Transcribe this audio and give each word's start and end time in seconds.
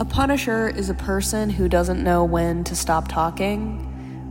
A 0.00 0.04
punisher 0.06 0.66
is 0.66 0.88
a 0.88 0.94
person 0.94 1.50
who 1.50 1.68
doesn't 1.68 2.02
know 2.02 2.24
when 2.24 2.64
to 2.64 2.74
stop 2.74 3.08
talking 3.08 3.86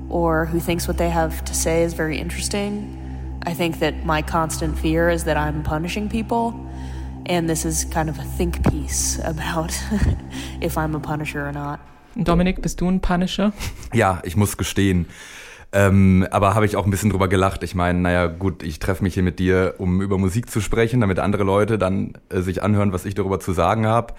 or 0.09 0.45
who 0.45 0.59
thinks 0.59 0.87
what 0.87 0.97
they 0.97 1.11
have 1.11 1.45
to 1.45 1.53
say 1.53 1.83
is 1.83 1.93
very 1.93 2.17
interesting. 2.17 2.97
I 3.45 3.53
think 3.53 3.77
that 3.77 4.03
my 4.03 4.23
constant 4.23 4.79
fear 4.79 5.11
is 5.11 5.25
that 5.25 5.37
I'm 5.37 5.61
punishing 5.61 6.09
people. 6.09 6.55
And 7.27 7.47
this 7.47 7.65
is 7.65 7.85
kind 7.85 8.09
of 8.09 8.17
a 8.17 8.23
think 8.23 8.67
piece 8.71 9.19
about 9.23 9.71
if 10.59 10.75
I'm 10.75 10.95
a 10.95 10.99
punisher 10.99 11.47
or 11.47 11.51
not. 11.51 11.79
Dominik, 12.15 12.63
bist 12.63 12.81
du 12.81 12.89
ein 12.89 12.99
Punisher? 12.99 13.53
Ja, 13.93 14.21
ich 14.23 14.35
muss 14.35 14.57
gestehen. 14.57 15.05
Ähm, 15.71 16.25
aber 16.31 16.55
habe 16.55 16.65
ich 16.65 16.77
auch 16.77 16.85
ein 16.85 16.89
bisschen 16.89 17.11
drüber 17.11 17.27
gelacht. 17.27 17.61
Ich 17.61 17.75
meine, 17.75 17.99
naja, 17.99 18.25
gut, 18.25 18.63
ich 18.63 18.79
treffe 18.79 19.03
mich 19.03 19.13
hier 19.13 19.21
mit 19.21 19.37
dir, 19.37 19.75
um 19.77 20.01
über 20.01 20.17
Musik 20.17 20.49
zu 20.49 20.61
sprechen, 20.61 20.99
damit 21.01 21.19
andere 21.19 21.43
Leute 21.43 21.77
dann 21.77 22.13
äh, 22.29 22.41
sich 22.41 22.63
anhören, 22.63 22.91
was 22.91 23.05
ich 23.05 23.13
darüber 23.13 23.39
zu 23.39 23.53
sagen 23.53 23.85
habe. 23.85 24.15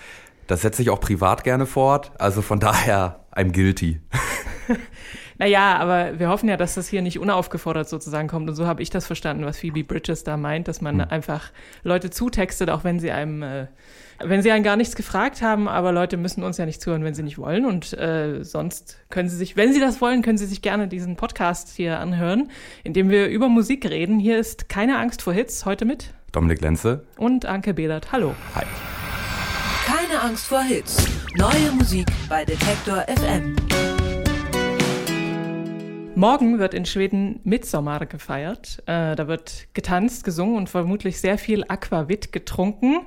Das 0.51 0.63
setze 0.63 0.83
ich 0.83 0.91
auch 0.91 0.99
privat 0.99 1.45
gerne 1.45 1.65
fort. 1.65 2.11
Also 2.19 2.43
von 2.43 2.59
daher, 2.59 3.21
I'm 3.33 3.53
guilty. 3.53 4.01
Naja, 5.39 5.79
aber 5.79 6.19
wir 6.19 6.29
hoffen 6.29 6.51
ja, 6.51 6.59
dass 6.59 6.75
das 6.75 6.87
hier 6.87 7.01
nicht 7.01 7.19
unaufgefordert 7.19 7.89
sozusagen 7.89 8.29
kommt. 8.29 8.51
Und 8.51 8.57
so 8.57 8.67
habe 8.67 8.83
ich 8.83 8.91
das 8.91 9.07
verstanden, 9.07 9.47
was 9.47 9.57
Phoebe 9.57 9.85
Bridges 9.85 10.23
da 10.23 10.37
meint, 10.37 10.69
dass 10.69 10.83
man 10.83 11.01
hm. 11.01 11.09
einfach 11.09 11.51
Leute 11.83 12.11
zutextet, 12.11 12.69
auch 12.69 12.85
wenn 12.85 13.01
sie 13.01 13.11
einem, 13.11 13.43
äh, 13.43 13.69
wenn 14.23 14.43
sie 14.43 14.51
einen 14.51 14.65
gar 14.65 14.77
nichts 14.77 14.97
gefragt 14.97 15.41
haben. 15.41 15.67
Aber 15.67 15.93
Leute 15.93 16.19
müssen 16.19 16.43
uns 16.43 16.59
ja 16.59 16.67
nicht 16.67 16.83
zuhören, 16.83 17.05
wenn 17.05 17.15
sie 17.15 17.23
nicht 17.23 17.39
wollen. 17.39 17.65
Und 17.65 17.95
äh, 17.95 18.45
sonst 18.45 18.99
können 19.09 19.31
sie 19.31 19.37
sich, 19.37 19.57
wenn 19.57 19.73
sie 19.73 19.81
das 19.81 20.03
wollen, 20.03 20.21
können 20.21 20.37
sie 20.37 20.45
sich 20.45 20.61
gerne 20.61 20.89
diesen 20.89 21.17
Podcast 21.17 21.71
hier 21.75 22.01
anhören, 22.01 22.51
in 22.85 22.93
dem 22.93 23.09
wir 23.09 23.29
über 23.29 23.49
Musik 23.49 23.89
reden. 23.89 24.19
Hier 24.19 24.39
ist 24.39 24.69
keine 24.69 24.99
Angst 24.99 25.23
vor 25.23 25.33
Hits 25.33 25.65
heute 25.65 25.87
mit 25.87 26.13
Dominik 26.33 26.61
Lenze 26.61 27.07
und 27.17 27.47
Anke 27.47 27.73
Behlert. 27.73 28.13
Hallo. 28.13 28.35
Hi. 28.55 28.67
Keine 30.11 30.23
Angst 30.23 30.49
vor 30.49 30.63
Hits. 30.63 31.07
Neue 31.37 31.71
Musik 31.79 32.09
bei 32.29 32.45
Detektor 32.45 33.05
FM. 33.07 33.55
Morgen 36.17 36.59
wird 36.59 36.75
in 36.75 36.85
Schweden 36.85 37.39
Mitsommer 37.45 38.05
gefeiert. 38.07 38.83
Äh, 38.87 39.15
da 39.15 39.29
wird 39.29 39.69
getanzt, 39.73 40.25
gesungen 40.25 40.57
und 40.57 40.69
vermutlich 40.69 41.21
sehr 41.21 41.39
viel 41.39 41.65
Aquavit 41.69 42.33
getrunken. 42.33 43.03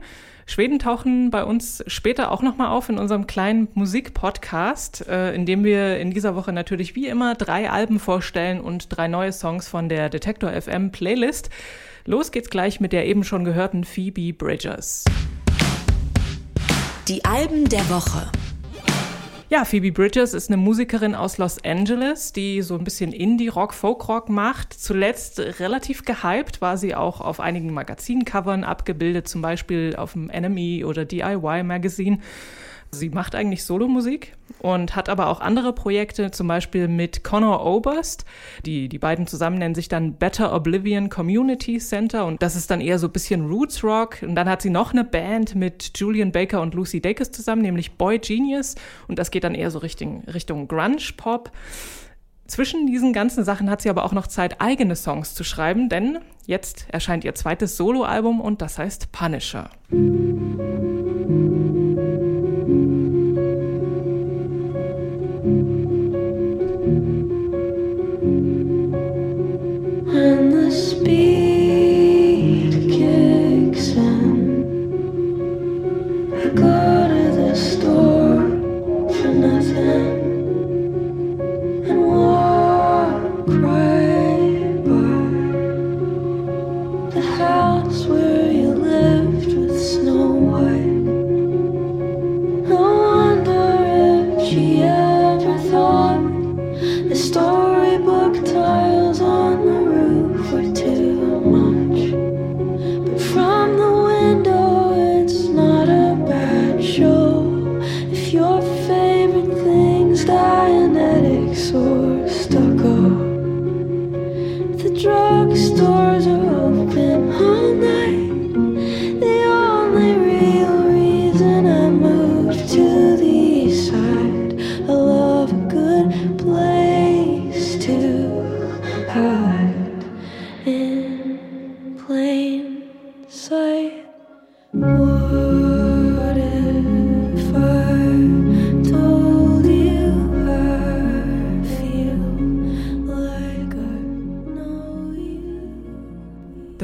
Schweden 0.45 0.79
tauchen 0.79 1.29
bei 1.29 1.43
uns 1.43 1.83
später 1.87 2.31
auch 2.31 2.41
nochmal 2.41 2.69
auf 2.69 2.87
in 2.87 2.97
unserem 2.97 3.27
kleinen 3.27 3.67
Musikpodcast, 3.73 5.05
äh, 5.05 5.35
in 5.35 5.45
dem 5.45 5.65
wir 5.65 5.99
in 5.99 6.11
dieser 6.11 6.37
Woche 6.37 6.53
natürlich 6.53 6.95
wie 6.95 7.07
immer 7.07 7.35
drei 7.35 7.69
Alben 7.69 7.99
vorstellen 7.99 8.61
und 8.61 8.95
drei 8.95 9.09
neue 9.09 9.33
Songs 9.33 9.67
von 9.67 9.89
der 9.89 10.07
Detector 10.07 10.53
FM 10.53 10.93
Playlist. 10.93 11.49
Los 12.05 12.31
geht's 12.31 12.49
gleich 12.49 12.79
mit 12.79 12.93
der 12.93 13.05
eben 13.07 13.25
schon 13.25 13.43
gehörten 13.43 13.83
Phoebe 13.83 14.31
Bridgers. 14.31 15.03
Die 17.09 17.25
Alben 17.25 17.67
der 17.67 17.89
Woche. 17.89 18.31
Ja, 19.49 19.65
Phoebe 19.65 19.91
Bridges 19.91 20.33
ist 20.33 20.49
eine 20.49 20.55
Musikerin 20.55 21.15
aus 21.15 21.37
Los 21.37 21.61
Angeles, 21.61 22.31
die 22.31 22.61
so 22.61 22.75
ein 22.75 22.85
bisschen 22.85 23.11
Indie-Rock, 23.11 23.73
Folk-Rock 23.73 24.29
macht. 24.29 24.71
Zuletzt 24.71 25.37
relativ 25.59 26.05
gehypt 26.05 26.61
war 26.61 26.77
sie 26.77 26.95
auch 26.95 27.19
auf 27.19 27.41
einigen 27.41 27.73
Magazincovern 27.73 28.63
abgebildet, 28.63 29.27
zum 29.27 29.41
Beispiel 29.41 29.97
auf 29.97 30.13
dem 30.13 30.29
Enemy 30.29 30.85
oder 30.85 31.03
DIY 31.03 31.63
Magazine. 31.63 32.19
Sie 32.93 33.09
macht 33.09 33.35
eigentlich 33.35 33.63
Solomusik 33.63 34.35
und 34.59 34.95
hat 34.95 35.09
aber 35.09 35.27
auch 35.27 35.41
andere 35.41 35.73
Projekte, 35.73 36.31
zum 36.31 36.47
Beispiel 36.47 36.87
mit 36.87 37.23
Connor 37.23 37.65
Oberst. 37.65 38.25
Die, 38.65 38.87
die 38.87 38.99
beiden 38.99 39.27
zusammen 39.27 39.57
nennen 39.57 39.75
sich 39.75 39.87
dann 39.87 40.13
Better 40.13 40.53
Oblivion 40.53 41.09
Community 41.09 41.79
Center 41.79 42.25
und 42.25 42.41
das 42.43 42.55
ist 42.55 42.69
dann 42.69 42.81
eher 42.81 42.99
so 42.99 43.07
ein 43.07 43.13
bisschen 43.13 43.47
Roots 43.47 43.83
Rock. 43.83 44.21
Und 44.21 44.35
dann 44.35 44.47
hat 44.47 44.61
sie 44.61 44.69
noch 44.69 44.93
eine 44.93 45.03
Band 45.03 45.55
mit 45.55 45.91
Julian 45.95 46.31
Baker 46.31 46.61
und 46.61 46.75
Lucy 46.75 47.01
Dacus 47.01 47.31
zusammen, 47.31 47.63
nämlich 47.63 47.97
Boy 47.97 48.19
Genius 48.19 48.75
und 49.07 49.19
das 49.19 49.31
geht 49.31 49.43
dann 49.43 49.55
eher 49.55 49.71
so 49.71 49.79
Richtung, 49.79 50.23
Richtung 50.25 50.67
Grunge 50.67 51.13
Pop. 51.17 51.51
Zwischen 52.45 52.87
diesen 52.87 53.13
ganzen 53.13 53.43
Sachen 53.43 53.69
hat 53.69 53.81
sie 53.81 53.89
aber 53.89 54.03
auch 54.03 54.11
noch 54.11 54.27
Zeit, 54.27 54.61
eigene 54.61 54.95
Songs 54.95 55.33
zu 55.33 55.43
schreiben, 55.43 55.89
denn 55.89 56.19
jetzt 56.45 56.85
erscheint 56.89 57.23
ihr 57.23 57.33
zweites 57.35 57.77
Soloalbum 57.77 58.41
und 58.41 58.61
das 58.61 58.77
heißt 58.77 59.11
Punisher. 59.11 59.69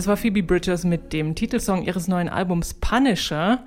War 0.07 0.17
Phoebe 0.17 0.43
Bridgers 0.43 0.83
mit 0.83 1.13
dem 1.13 1.35
Titelsong 1.35 1.83
ihres 1.83 2.07
neuen 2.07 2.29
Albums 2.29 2.73
Punisher. 2.75 3.63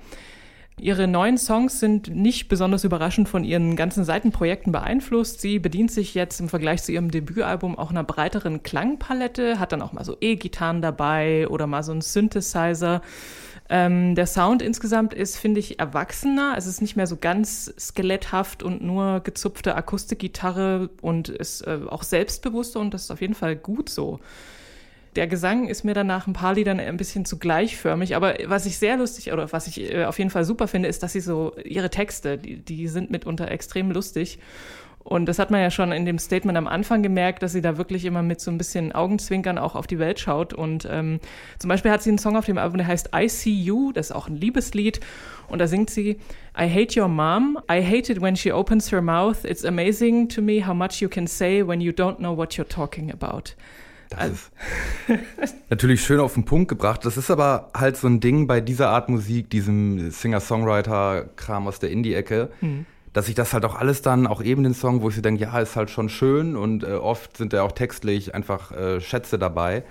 Ihre 0.79 1.07
neuen 1.07 1.37
Songs 1.37 1.81
sind 1.81 2.09
nicht 2.09 2.49
besonders 2.49 2.85
überraschend 2.85 3.29
von 3.29 3.45
ihren 3.45 3.77
ganzen 3.77 4.05
Seitenprojekten 4.05 4.73
beeinflusst. 4.73 5.41
Sie 5.41 5.59
bedient 5.59 5.91
sich 5.91 6.15
jetzt 6.15 6.41
im 6.41 6.49
Vergleich 6.49 6.83
zu 6.83 6.93
ihrem 6.93 7.11
Debütalbum 7.11 7.79
auch 7.79 7.91
einer 7.91 8.05
breiteren 8.05 8.63
Klangpalette, 8.63 9.59
hat 9.59 9.73
dann 9.73 9.83
auch 9.83 9.93
mal 9.93 10.05
so 10.05 10.17
E-Gitarren 10.21 10.81
dabei 10.81 11.47
oder 11.49 11.67
mal 11.67 11.83
so 11.83 11.93
einen 11.93 12.01
Synthesizer. 12.01 13.03
Ähm, 13.69 14.15
der 14.15 14.27
Sound 14.27 14.63
insgesamt 14.63 15.15
ist, 15.15 15.37
finde 15.37 15.61
ich, 15.61 15.79
erwachsener. 15.79 16.55
Es 16.57 16.67
ist 16.67 16.81
nicht 16.81 16.97
mehr 16.97 17.07
so 17.07 17.17
ganz 17.17 17.73
skeletthaft 17.79 18.63
und 18.63 18.83
nur 18.83 19.21
gezupfte 19.21 19.75
Akustikgitarre 19.75 20.91
und 21.01 21.29
ist 21.29 21.63
äh, 21.67 21.81
auch 21.89 22.03
selbstbewusster 22.03 22.81
und 22.81 22.93
das 22.93 23.05
ist 23.05 23.11
auf 23.11 23.21
jeden 23.21 23.35
Fall 23.35 23.57
gut 23.57 23.89
so. 23.89 24.21
Der 25.17 25.27
Gesang 25.27 25.69
ist 25.69 25.85
mir 25.85 25.93
dann 25.93 26.07
nach 26.07 26.27
ein 26.27 26.33
paar 26.33 26.55
Liedern 26.55 26.81
ein 26.81 26.97
bisschen 26.97 27.25
zu 27.27 27.39
gleichförmig, 27.39 28.17
aber 28.17 28.35
was 28.47 28.65
ich 28.65 28.79
sehr 28.79 28.97
lustig 28.97 29.33
oder 29.33 29.53
was 29.53 29.67
ich 29.67 29.93
äh, 29.93 30.05
auf 30.07 30.19
jeden 30.19 30.31
Fall 30.31 30.45
super 30.45 30.69
finde, 30.69 30.89
ist, 30.89 31.03
dass 31.03 31.13
sie 31.13 31.21
so 31.21 31.55
ihre 31.65 31.91
Texte, 31.91 32.39
die, 32.39 32.57
die 32.57 32.89
sind 32.89 33.11
mitunter 33.11 33.51
extrem 33.51 33.91
lustig. 33.91 34.39
Und 35.05 35.27
das 35.27 35.39
hat 35.39 35.51
man 35.51 35.61
ja 35.61 35.71
schon 35.71 35.91
in 35.91 36.05
dem 36.05 36.19
Statement 36.19 36.57
am 36.57 36.69
Anfang 36.69 37.03
gemerkt, 37.03 37.43
dass 37.43 37.53
sie 37.53 37.61
da 37.61 37.77
wirklich 37.77 38.05
immer 38.05 38.23
mit 38.23 38.41
so 38.41 38.51
ein 38.51 38.59
bisschen 38.59 38.93
Augenzwinkern 38.93 39.59
auch 39.59 39.75
auf 39.75 39.87
die 39.87 39.99
Welt 39.99 40.21
schaut. 40.21 40.55
Und 40.55 40.87
ähm, 40.91 41.19
zum 41.59 41.69
Beispiel 41.69 41.91
hat 41.91 42.03
sie 42.03 42.11
einen 42.11 42.19
Song 42.19 42.37
auf 42.37 42.47
dem 42.47 42.59
Album, 42.59 42.79
der 42.79 42.87
heißt 42.87 43.11
I 43.15 43.29
See 43.29 43.51
You, 43.51 43.93
das 43.93 44.11
ist 44.11 44.13
auch 44.13 44.29
ein 44.29 44.37
Liebeslied. 44.37 45.01
Und 45.49 45.59
da 45.59 45.67
singt 45.67 45.91
sie, 45.91 46.19
I 46.57 46.69
hate 46.69 47.01
your 47.01 47.09
mom. 47.09 47.59
I 47.71 47.85
hate 47.85 48.13
it 48.13 48.23
when 48.23 48.37
she 48.37 48.53
opens 48.53 48.93
her 48.93 49.03
mouth. 49.03 49.45
It's 49.45 49.65
amazing 49.65 50.29
to 50.31 50.41
me 50.41 50.65
how 50.65 50.75
much 50.75 51.01
you 51.03 51.09
can 51.09 51.27
say 51.27 51.67
when 51.67 51.81
you 51.81 51.91
don't 51.91 52.19
know 52.19 52.37
what 52.37 52.53
you're 52.53 52.69
talking 52.69 53.11
about. 53.11 53.55
Das 54.19 54.31
ist 54.31 55.55
natürlich 55.71 56.05
schön 56.05 56.21
auf 56.21 56.35
den 56.35 56.45
Punkt 56.45 56.69
gebracht. 56.69 57.05
Das 57.05 57.17
ist 57.17 57.31
aber 57.31 57.71
halt 57.75 57.97
so 57.97 58.07
ein 58.07 58.21
Ding 58.21 58.47
bei 58.47 58.61
dieser 58.61 58.91
Art 58.91 59.09
Musik, 59.09 59.51
diesem 59.51 60.11
Singer-Songwriter-Kram 60.11 61.67
aus 61.67 61.79
der 61.79 61.91
Indie-Ecke, 61.91 62.51
mhm. 62.61 62.87
dass 63.13 63.29
ich 63.29 63.35
das 63.35 63.53
halt 63.53 63.65
auch 63.65 63.75
alles 63.75 64.03
dann, 64.03 64.27
auch 64.27 64.43
eben 64.43 64.63
den 64.63 64.75
Song, 64.75 65.03
wo 65.03 65.09
ich 65.09 65.17
so 65.17 65.23
denke, 65.23 65.43
ja, 65.43 65.59
ist 65.61 65.77
halt 65.77 65.91
schon 65.91 66.09
schön 66.09 66.57
und 66.57 66.85
äh, 66.85 66.93
oft 66.93 67.37
sind 67.37 67.53
da 67.53 67.63
auch 67.63 67.73
textlich 67.73 68.35
einfach 68.35 68.73
äh, 68.73 69.01
Schätze 69.01 69.39
dabei. 69.39 69.85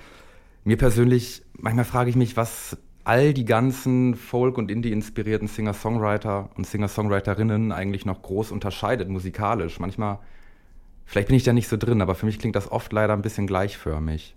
Mir 0.63 0.77
persönlich, 0.77 1.44
manchmal 1.57 1.85
frage 1.85 2.09
ich 2.09 2.15
mich, 2.15 2.38
was 2.38 2.77
all 3.03 3.33
die 3.33 3.45
ganzen 3.45 4.15
Folk- 4.15 4.57
und 4.57 4.69
Indie-inspirierten 4.69 5.47
Singer-Songwriter 5.47 6.50
und 6.56 6.68
Singer-Songwriterinnen 6.68 7.71
eigentlich 7.71 8.06
noch 8.06 8.21
groß 8.21 8.51
unterscheidet, 8.51 9.09
musikalisch. 9.09 9.79
Manchmal, 9.79 10.19
vielleicht 11.06 11.27
bin 11.27 11.38
ich 11.38 11.44
da 11.44 11.53
nicht 11.53 11.68
so 11.68 11.77
drin, 11.77 12.01
aber 12.01 12.15
für 12.15 12.25
mich 12.25 12.39
klingt 12.39 12.56
das 12.56 12.71
oft 12.71 12.92
leider 12.94 13.13
ein 13.13 13.21
bisschen 13.21 13.48
gleichförmig. 13.48 14.36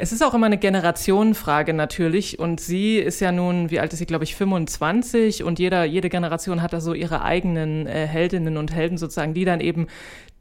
Es 0.00 0.12
ist 0.12 0.22
auch 0.22 0.32
immer 0.32 0.46
eine 0.46 0.58
Generationenfrage 0.58 1.74
natürlich 1.74 2.38
und 2.38 2.60
sie 2.60 2.98
ist 2.98 3.18
ja 3.18 3.32
nun, 3.32 3.72
wie 3.72 3.80
alt 3.80 3.92
ist 3.92 3.98
sie, 3.98 4.06
glaube 4.06 4.22
ich, 4.22 4.36
25 4.36 5.42
und 5.42 5.58
jeder, 5.58 5.82
jede 5.82 6.08
Generation 6.08 6.62
hat 6.62 6.72
da 6.72 6.80
so 6.80 6.94
ihre 6.94 7.22
eigenen 7.22 7.88
äh, 7.88 8.06
Heldinnen 8.06 8.58
und 8.58 8.72
Helden 8.72 8.96
sozusagen, 8.96 9.34
die 9.34 9.44
dann 9.44 9.60
eben 9.60 9.88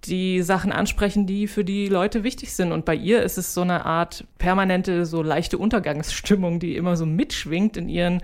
die 0.05 0.43
Sachen 0.43 0.71
ansprechen, 0.71 1.25
die 1.25 1.47
für 1.47 1.63
die 1.63 1.87
Leute 1.87 2.23
wichtig 2.23 2.53
sind. 2.53 2.71
Und 2.71 2.85
bei 2.85 2.93
ihr 2.93 3.23
ist 3.23 3.39
es 3.39 3.55
so 3.55 3.61
eine 3.61 3.83
Art 3.83 4.25
permanente, 4.37 5.07
so 5.07 5.23
leichte 5.23 5.57
Untergangsstimmung, 5.57 6.59
die 6.59 6.75
immer 6.75 6.95
so 6.95 7.07
mitschwingt 7.07 7.77
in 7.77 7.89
ihren 7.89 8.21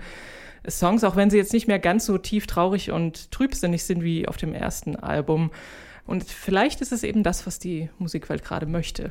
Songs, 0.68 1.02
auch 1.02 1.16
wenn 1.16 1.30
sie 1.30 1.36
jetzt 1.36 1.52
nicht 1.52 1.66
mehr 1.66 1.80
ganz 1.80 2.06
so 2.06 2.16
tief 2.16 2.46
traurig 2.46 2.92
und 2.92 3.32
trübsinnig 3.32 3.82
sind 3.82 4.04
wie 4.04 4.28
auf 4.28 4.36
dem 4.36 4.54
ersten 4.54 4.94
Album. 4.94 5.50
Und 6.06 6.24
vielleicht 6.24 6.80
ist 6.80 6.92
es 6.92 7.02
eben 7.02 7.22
das, 7.22 7.46
was 7.46 7.58
die 7.58 7.88
Musikwelt 7.98 8.44
gerade 8.44 8.66
möchte. 8.66 9.10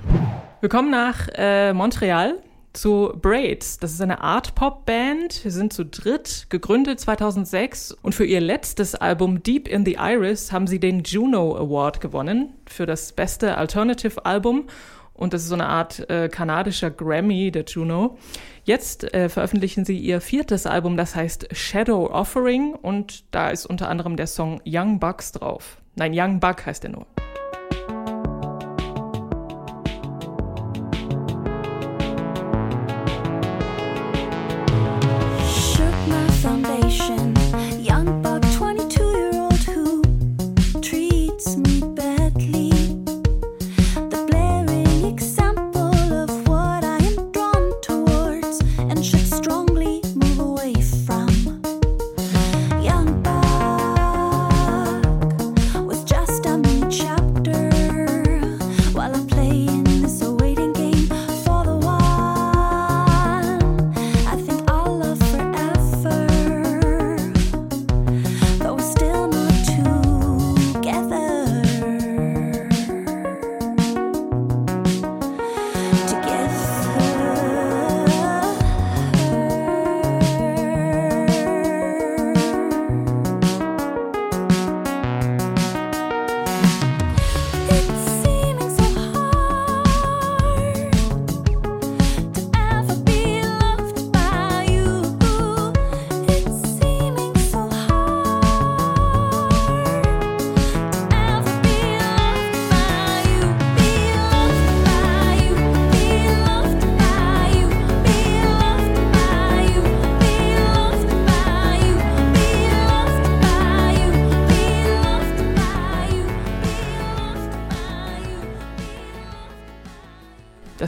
Wir 0.59 0.69
kommen 0.69 0.91
nach 0.91 1.27
äh, 1.33 1.73
Montreal 1.73 2.39
zu 2.73 3.13
Braids. 3.21 3.77
Das 3.77 3.91
ist 3.91 4.01
eine 4.01 4.21
Art-Pop-Band. 4.21 5.31
Sie 5.31 5.49
sind 5.49 5.73
zu 5.73 5.85
dritt, 5.85 6.47
gegründet 6.49 6.99
2006. 6.99 7.91
Und 7.91 8.13
für 8.13 8.25
ihr 8.25 8.41
letztes 8.41 8.95
Album 8.95 9.43
Deep 9.43 9.67
in 9.67 9.85
the 9.85 9.97
Iris 9.99 10.51
haben 10.51 10.67
sie 10.67 10.79
den 10.79 11.03
Juno 11.03 11.55
Award 11.55 12.01
gewonnen 12.01 12.53
für 12.67 12.85
das 12.85 13.13
beste 13.13 13.57
Alternative 13.57 14.25
Album. 14.25 14.67
Und 15.13 15.33
das 15.33 15.43
ist 15.43 15.49
so 15.49 15.55
eine 15.55 15.67
Art 15.67 16.09
äh, 16.09 16.27
kanadischer 16.27 16.89
Grammy, 16.89 17.51
der 17.51 17.65
Juno. 17.65 18.17
Jetzt 18.63 19.13
äh, 19.13 19.29
veröffentlichen 19.29 19.85
sie 19.85 19.97
ihr 19.97 20.19
viertes 20.21 20.65
Album, 20.65 20.97
das 20.97 21.15
heißt 21.15 21.49
Shadow 21.55 22.09
Offering. 22.09 22.73
Und 22.73 23.23
da 23.31 23.49
ist 23.49 23.67
unter 23.67 23.89
anderem 23.89 24.15
der 24.15 24.27
Song 24.27 24.61
Young 24.65 24.99
Bucks 24.99 25.31
drauf. 25.31 25.77
Nein, 25.95 26.11
Young 26.15 26.39
Buck 26.39 26.65
heißt 26.65 26.85
er 26.85 26.89
nur. 26.89 27.05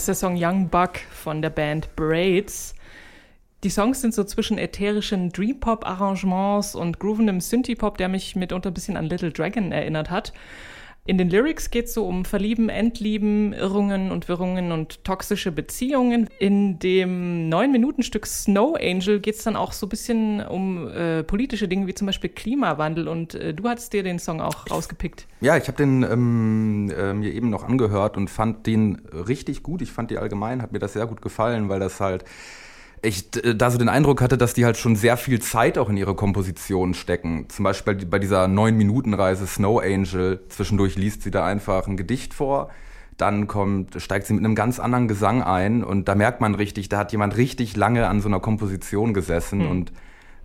Ist 0.07 0.21
der 0.21 0.29
Song 0.29 0.35
Young 0.37 0.69
Buck 0.69 0.99
von 1.09 1.41
der 1.41 1.49
Band 1.49 1.95
Braids. 1.95 2.75
Die 3.63 3.71
Songs 3.71 4.01
sind 4.01 4.13
so 4.13 4.23
zwischen 4.23 4.59
ätherischen 4.59 5.31
Dream-Pop-Arrangements 5.31 6.75
und 6.75 6.99
groovendem 6.99 7.41
Synthie-Pop, 7.41 7.97
der 7.97 8.07
mich 8.07 8.35
mitunter 8.35 8.69
ein 8.69 8.75
bisschen 8.75 8.97
an 8.97 9.05
Little 9.05 9.31
Dragon 9.31 9.71
erinnert 9.71 10.11
hat. 10.11 10.31
In 11.07 11.19
den 11.19 11.29
Lyrics 11.29 11.69
geht 11.69 11.85
es 11.85 11.93
so 11.93 12.07
um 12.07 12.25
Verlieben, 12.25 12.67
Entlieben, 12.67 13.53
Irrungen 13.53 14.09
und 14.09 14.27
Wirrungen 14.27 14.71
und 14.71 15.03
toxische 15.03 15.51
Beziehungen. 15.51 16.27
In 16.39 16.79
dem 16.79 17.47
neun 17.47 17.71
Minuten 17.71 18.01
Stück 18.01 18.25
Snow 18.25 18.75
Angel 18.75 19.19
geht 19.19 19.35
es 19.35 19.43
dann 19.43 19.55
auch 19.55 19.71
so 19.71 19.85
ein 19.85 19.89
bisschen 19.89 20.43
um 20.43 20.87
äh, 20.87 21.21
politische 21.21 21.67
Dinge 21.67 21.85
wie 21.85 21.93
zum 21.93 22.07
Beispiel 22.07 22.31
Klimawandel. 22.31 23.07
Und 23.07 23.35
äh, 23.35 23.53
du 23.53 23.69
hattest 23.69 23.93
dir 23.93 24.01
den 24.01 24.17
Song 24.17 24.41
auch 24.41 24.67
rausgepickt. 24.71 25.27
Ja, 25.41 25.55
ich 25.57 25.67
habe 25.67 25.77
den 25.77 26.01
ähm, 26.01 26.91
äh, 26.97 27.13
mir 27.13 27.31
eben 27.31 27.51
noch 27.51 27.63
angehört 27.63 28.17
und 28.17 28.27
fand 28.27 28.65
den 28.65 29.03
richtig 29.11 29.61
gut. 29.61 29.83
Ich 29.83 29.91
fand 29.91 30.09
die 30.09 30.17
allgemein, 30.17 30.63
hat 30.63 30.71
mir 30.71 30.79
das 30.79 30.93
sehr 30.93 31.05
gut 31.05 31.21
gefallen, 31.21 31.69
weil 31.69 31.79
das 31.79 31.99
halt 31.99 32.25
ich 33.05 33.43
äh, 33.43 33.55
da 33.55 33.71
so 33.71 33.77
den 33.77 33.89
Eindruck 33.89 34.21
hatte, 34.21 34.37
dass 34.37 34.53
die 34.53 34.65
halt 34.65 34.77
schon 34.77 34.95
sehr 34.95 35.17
viel 35.17 35.41
Zeit 35.41 35.77
auch 35.77 35.89
in 35.89 35.97
ihre 35.97 36.15
Komposition 36.15 36.93
stecken. 36.93 37.47
Zum 37.49 37.63
Beispiel 37.63 38.05
bei 38.05 38.19
dieser 38.19 38.47
neun 38.47 38.75
Minuten 38.75 39.13
Reise 39.13 39.47
Snow 39.47 39.81
Angel. 39.81 40.41
Zwischendurch 40.49 40.95
liest 40.95 41.23
sie 41.23 41.31
da 41.31 41.45
einfach 41.45 41.87
ein 41.87 41.97
Gedicht 41.97 42.33
vor. 42.33 42.69
Dann 43.17 43.47
kommt, 43.47 44.01
steigt 44.01 44.27
sie 44.27 44.33
mit 44.33 44.43
einem 44.43 44.55
ganz 44.55 44.79
anderen 44.79 45.07
Gesang 45.07 45.41
ein 45.41 45.83
und 45.83 46.07
da 46.09 46.15
merkt 46.15 46.41
man 46.41 46.53
richtig, 46.53 46.89
da 46.89 46.97
hat 46.97 47.13
jemand 47.13 47.37
richtig 47.37 47.77
lange 47.77 48.07
an 48.07 48.19
so 48.19 48.27
einer 48.27 48.41
Komposition 48.41 49.13
gesessen 49.13 49.61
Hm. 49.61 49.69
und 49.71 49.93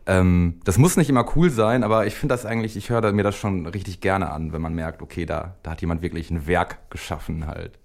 ähm, 0.07 0.61
das 0.65 0.79
muss 0.79 0.97
nicht 0.97 1.11
immer 1.11 1.27
cool 1.37 1.51
sein, 1.51 1.83
aber 1.83 2.07
ich 2.07 2.15
finde 2.15 2.35
das 2.35 2.47
eigentlich, 2.47 2.77
ich 2.77 2.91
höre 2.91 3.13
mir 3.13 3.23
das 3.23 3.37
schon 3.37 3.67
richtig 3.67 4.01
gerne 4.01 4.31
an, 4.31 4.53
wenn 4.53 4.63
man 4.63 4.75
merkt, 4.75 5.03
okay, 5.03 5.27
da, 5.27 5.57
da 5.63 5.73
hat 5.73 5.81
jemand 5.81 6.01
wirklich 6.01 6.31
ein 6.31 6.47
Werk 6.47 6.91
geschaffen 6.91 7.47
halt. 7.47 7.79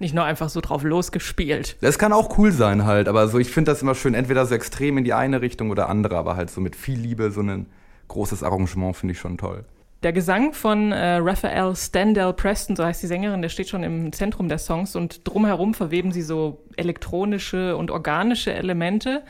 Nicht 0.00 0.14
nur 0.14 0.24
einfach 0.24 0.48
so 0.48 0.62
drauf 0.62 0.82
losgespielt. 0.82 1.76
Das 1.82 1.98
kann 1.98 2.14
auch 2.14 2.38
cool 2.38 2.52
sein 2.52 2.86
halt, 2.86 3.06
aber 3.06 3.28
so 3.28 3.38
ich 3.38 3.50
finde 3.50 3.70
das 3.70 3.82
immer 3.82 3.94
schön, 3.94 4.14
entweder 4.14 4.46
so 4.46 4.54
extrem 4.54 4.96
in 4.96 5.04
die 5.04 5.12
eine 5.12 5.42
Richtung 5.42 5.70
oder 5.70 5.90
andere, 5.90 6.16
aber 6.16 6.36
halt 6.36 6.50
so 6.50 6.62
mit 6.62 6.74
viel 6.74 6.98
Liebe, 6.98 7.30
so 7.30 7.42
ein 7.42 7.66
großes 8.08 8.42
Arrangement 8.42 8.96
finde 8.96 9.12
ich 9.12 9.20
schon 9.20 9.36
toll. 9.36 9.66
Der 10.02 10.14
Gesang 10.14 10.54
von 10.54 10.92
äh, 10.92 11.16
Raphael 11.16 11.76
Stendal 11.76 12.32
Preston, 12.32 12.76
so 12.76 12.82
heißt 12.82 13.02
die 13.02 13.08
Sängerin, 13.08 13.42
der 13.42 13.50
steht 13.50 13.68
schon 13.68 13.82
im 13.82 14.10
Zentrum 14.14 14.48
der 14.48 14.56
Songs 14.56 14.96
und 14.96 15.28
drumherum 15.28 15.74
verweben 15.74 16.12
sie 16.12 16.22
so 16.22 16.64
elektronische 16.76 17.76
und 17.76 17.90
organische 17.90 18.54
Elemente. 18.54 19.22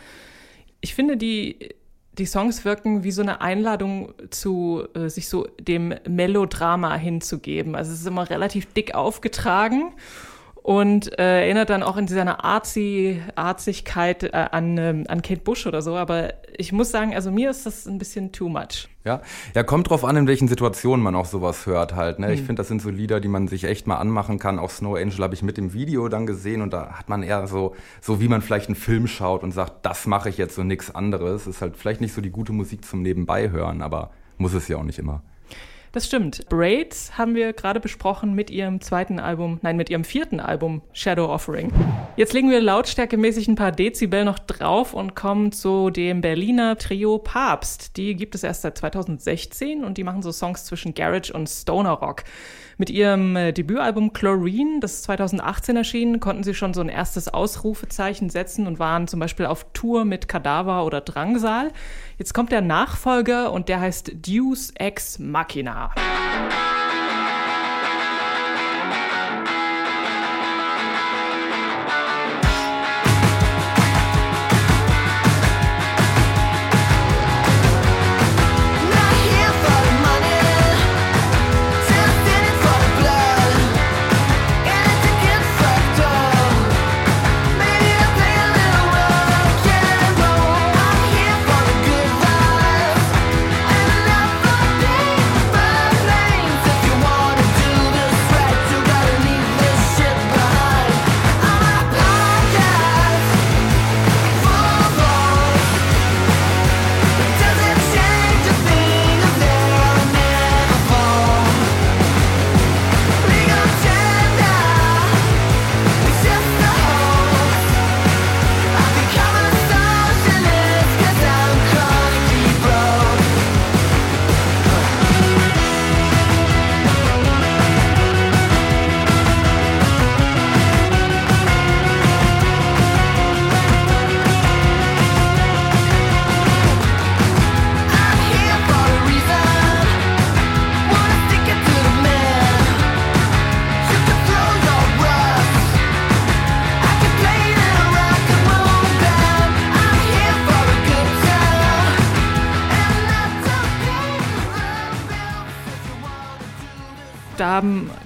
Ich 0.81 0.95
finde, 0.95 1.17
die, 1.17 1.71
die 2.17 2.27
Songs 2.27 2.65
wirken 2.65 3.03
wie 3.03 3.11
so 3.11 3.23
eine 3.23 3.41
Einladung 3.41 4.15
zu 4.31 4.85
äh, 4.95 5.09
sich 5.09 5.29
so 5.29 5.49
dem 5.61 5.93
Melodrama 6.09 6.95
hinzugeben. 6.95 7.75
Also 7.75 7.91
es 7.93 8.03
ist 8.03 8.07
immer 8.07 8.31
relativ 8.31 8.73
dick 8.73 8.95
aufgetragen 8.95 9.93
und 10.71 11.19
äh, 11.19 11.47
erinnert 11.47 11.69
dann 11.69 11.83
auch 11.83 11.97
in 11.97 12.07
dieser 12.07 12.45
Arzi, 12.45 13.21
Arzigkeit 13.35 14.23
äh, 14.23 14.31
an, 14.53 14.79
ähm, 14.79 15.05
an 15.09 15.21
Kate 15.21 15.41
Bush 15.41 15.67
oder 15.67 15.83
so. 15.83 15.97
Aber 15.97 16.35
ich 16.57 16.71
muss 16.71 16.93
sagen, 16.93 17.13
also 17.13 17.33
mir 17.33 17.51
ist 17.51 17.67
das 17.67 17.87
ein 17.87 17.99
bisschen 17.99 18.31
too 18.31 18.49
much. 18.49 18.89
Ja, 19.05 19.21
ja, 19.57 19.65
kommt 19.65 19.91
drauf 19.91 20.05
an, 20.05 20.17
in 20.17 20.29
welchen 20.29 20.47
Situationen 20.47 21.03
man 21.03 21.17
auch 21.17 21.25
sowas 21.25 21.67
hört 21.67 21.97
halt. 21.97 22.21
Ne? 22.21 22.33
Ich 22.33 22.43
finde, 22.43 22.61
das 22.61 22.69
sind 22.69 22.81
so 22.81 22.89
Lieder, 22.89 23.19
die 23.19 23.27
man 23.27 23.49
sich 23.49 23.65
echt 23.65 23.89
mal 23.89 23.97
anmachen 23.97 24.39
kann. 24.39 24.61
Auch 24.61 24.71
Snow 24.71 24.97
Angel 24.97 25.25
habe 25.25 25.35
ich 25.35 25.43
mit 25.43 25.57
dem 25.57 25.73
Video 25.73 26.09
dann 26.09 26.25
gesehen 26.25 26.63
und 26.63 26.73
da 26.73 26.93
hat 26.93 27.09
man 27.09 27.25
eher 27.25 27.49
so, 27.49 27.75
so 28.01 28.21
wie 28.21 28.29
man 28.29 28.41
vielleicht 28.41 28.69
einen 28.69 28.77
Film 28.77 29.09
schaut 29.09 29.43
und 29.43 29.51
sagt, 29.51 29.85
das 29.85 30.07
mache 30.07 30.29
ich 30.29 30.39
jetzt 30.39 30.57
und 30.57 30.69
nichts 30.69 30.95
anderes. 30.95 31.49
Ist 31.49 31.63
halt 31.63 31.77
vielleicht 31.77 32.01
nicht 32.01 32.15
so 32.15 32.21
die 32.21 32.31
gute 32.31 32.53
Musik 32.53 32.85
zum 32.85 33.03
Nebenbei 33.03 33.51
hören, 33.51 33.83
aber 33.83 34.11
muss 34.39 34.55
es 34.55 34.69
ja 34.69 34.77
auch 34.77 34.85
nicht 34.85 35.01
immer. 35.01 35.21
Das 35.93 36.07
stimmt. 36.07 36.49
Braids 36.49 37.19
haben 37.19 37.35
wir 37.35 37.53
gerade 37.53 37.81
besprochen 37.81 38.33
mit 38.33 38.49
ihrem 38.49 38.81
zweiten 38.81 39.19
Album, 39.19 39.59
nein, 39.63 39.77
mit 39.77 39.91
ihrem 39.91 40.05
vierten 40.05 40.39
Album 40.39 40.83
Shadow 40.93 41.27
Offering. 41.27 41.73
Jetzt 42.17 42.33
legen 42.33 42.49
wir 42.49 42.61
lautstärkemäßig 42.61 43.49
ein 43.49 43.57
paar 43.57 43.73
Dezibel 43.73 44.25
noch 44.25 44.39
drauf 44.39 44.95
und 44.95 45.17
kommen 45.17 45.51
zu 45.51 45.91
dem 45.91 46.21
Berliner 46.21 46.79
Trio 46.79 47.19
Papst. 47.19 47.97
Die 47.97 48.15
gibt 48.15 48.37
es 48.37 48.45
erst 48.45 48.63
seit 48.63 48.79
2016 48.79 49.83
und 49.83 49.99
die 49.99 50.05
machen 50.05 50.23
so 50.23 50.31
Songs 50.31 50.65
zwischen 50.65 50.95
Garage 50.95 51.33
und 51.33 51.49
Stoner 51.49 51.95
Rock. 51.95 52.23
Mit 52.81 52.89
ihrem 52.89 53.37
äh, 53.37 53.53
Debütalbum 53.53 54.15
Chlorine, 54.15 54.81
das 54.81 55.03
2018 55.03 55.77
erschienen, 55.77 56.19
konnten 56.19 56.45
sie 56.45 56.55
schon 56.55 56.73
so 56.73 56.81
ein 56.81 56.89
erstes 56.89 57.29
Ausrufezeichen 57.29 58.31
setzen 58.31 58.67
und 58.67 58.79
waren 58.79 59.07
zum 59.07 59.21
Beispiel 59.21 59.45
auf 59.45 59.67
Tour 59.75 60.07
mit 60.07 60.29
Kadaver 60.29 60.87
oder 60.87 61.03
Drangsal. 61.03 61.73
Jetzt 62.21 62.35
kommt 62.35 62.53
der 62.53 62.61
Nachfolger 62.61 63.51
und 63.51 63.71
der 63.71 63.81
heißt 63.81 64.13
Deus 64.29 64.73
Ex 64.75 65.19
Machina. 65.19 65.91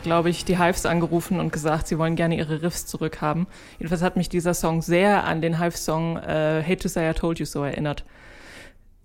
Glaube 0.05 0.31
ich, 0.31 0.45
die 0.45 0.59
Hives 0.59 0.87
angerufen 0.87 1.41
und 1.41 1.53
gesagt, 1.53 1.89
sie 1.89 1.99
wollen 1.99 2.15
gerne 2.15 2.37
ihre 2.37 2.63
Riffs 2.63 2.87
zurückhaben. 2.87 3.49
Jedenfalls 3.79 4.03
hat 4.03 4.17
mich 4.17 4.29
dieser 4.29 4.55
Song 4.55 4.83
sehr 4.83 5.25
an 5.25 5.41
den 5.41 5.59
Hives-Song 5.59 6.19
äh, 6.19 6.63
Hate 6.63 6.77
to 6.77 6.89
Say 6.89 7.11
I 7.11 7.15
Told 7.15 7.41
You 7.41 7.47
So 7.47 7.65
erinnert. 7.65 8.05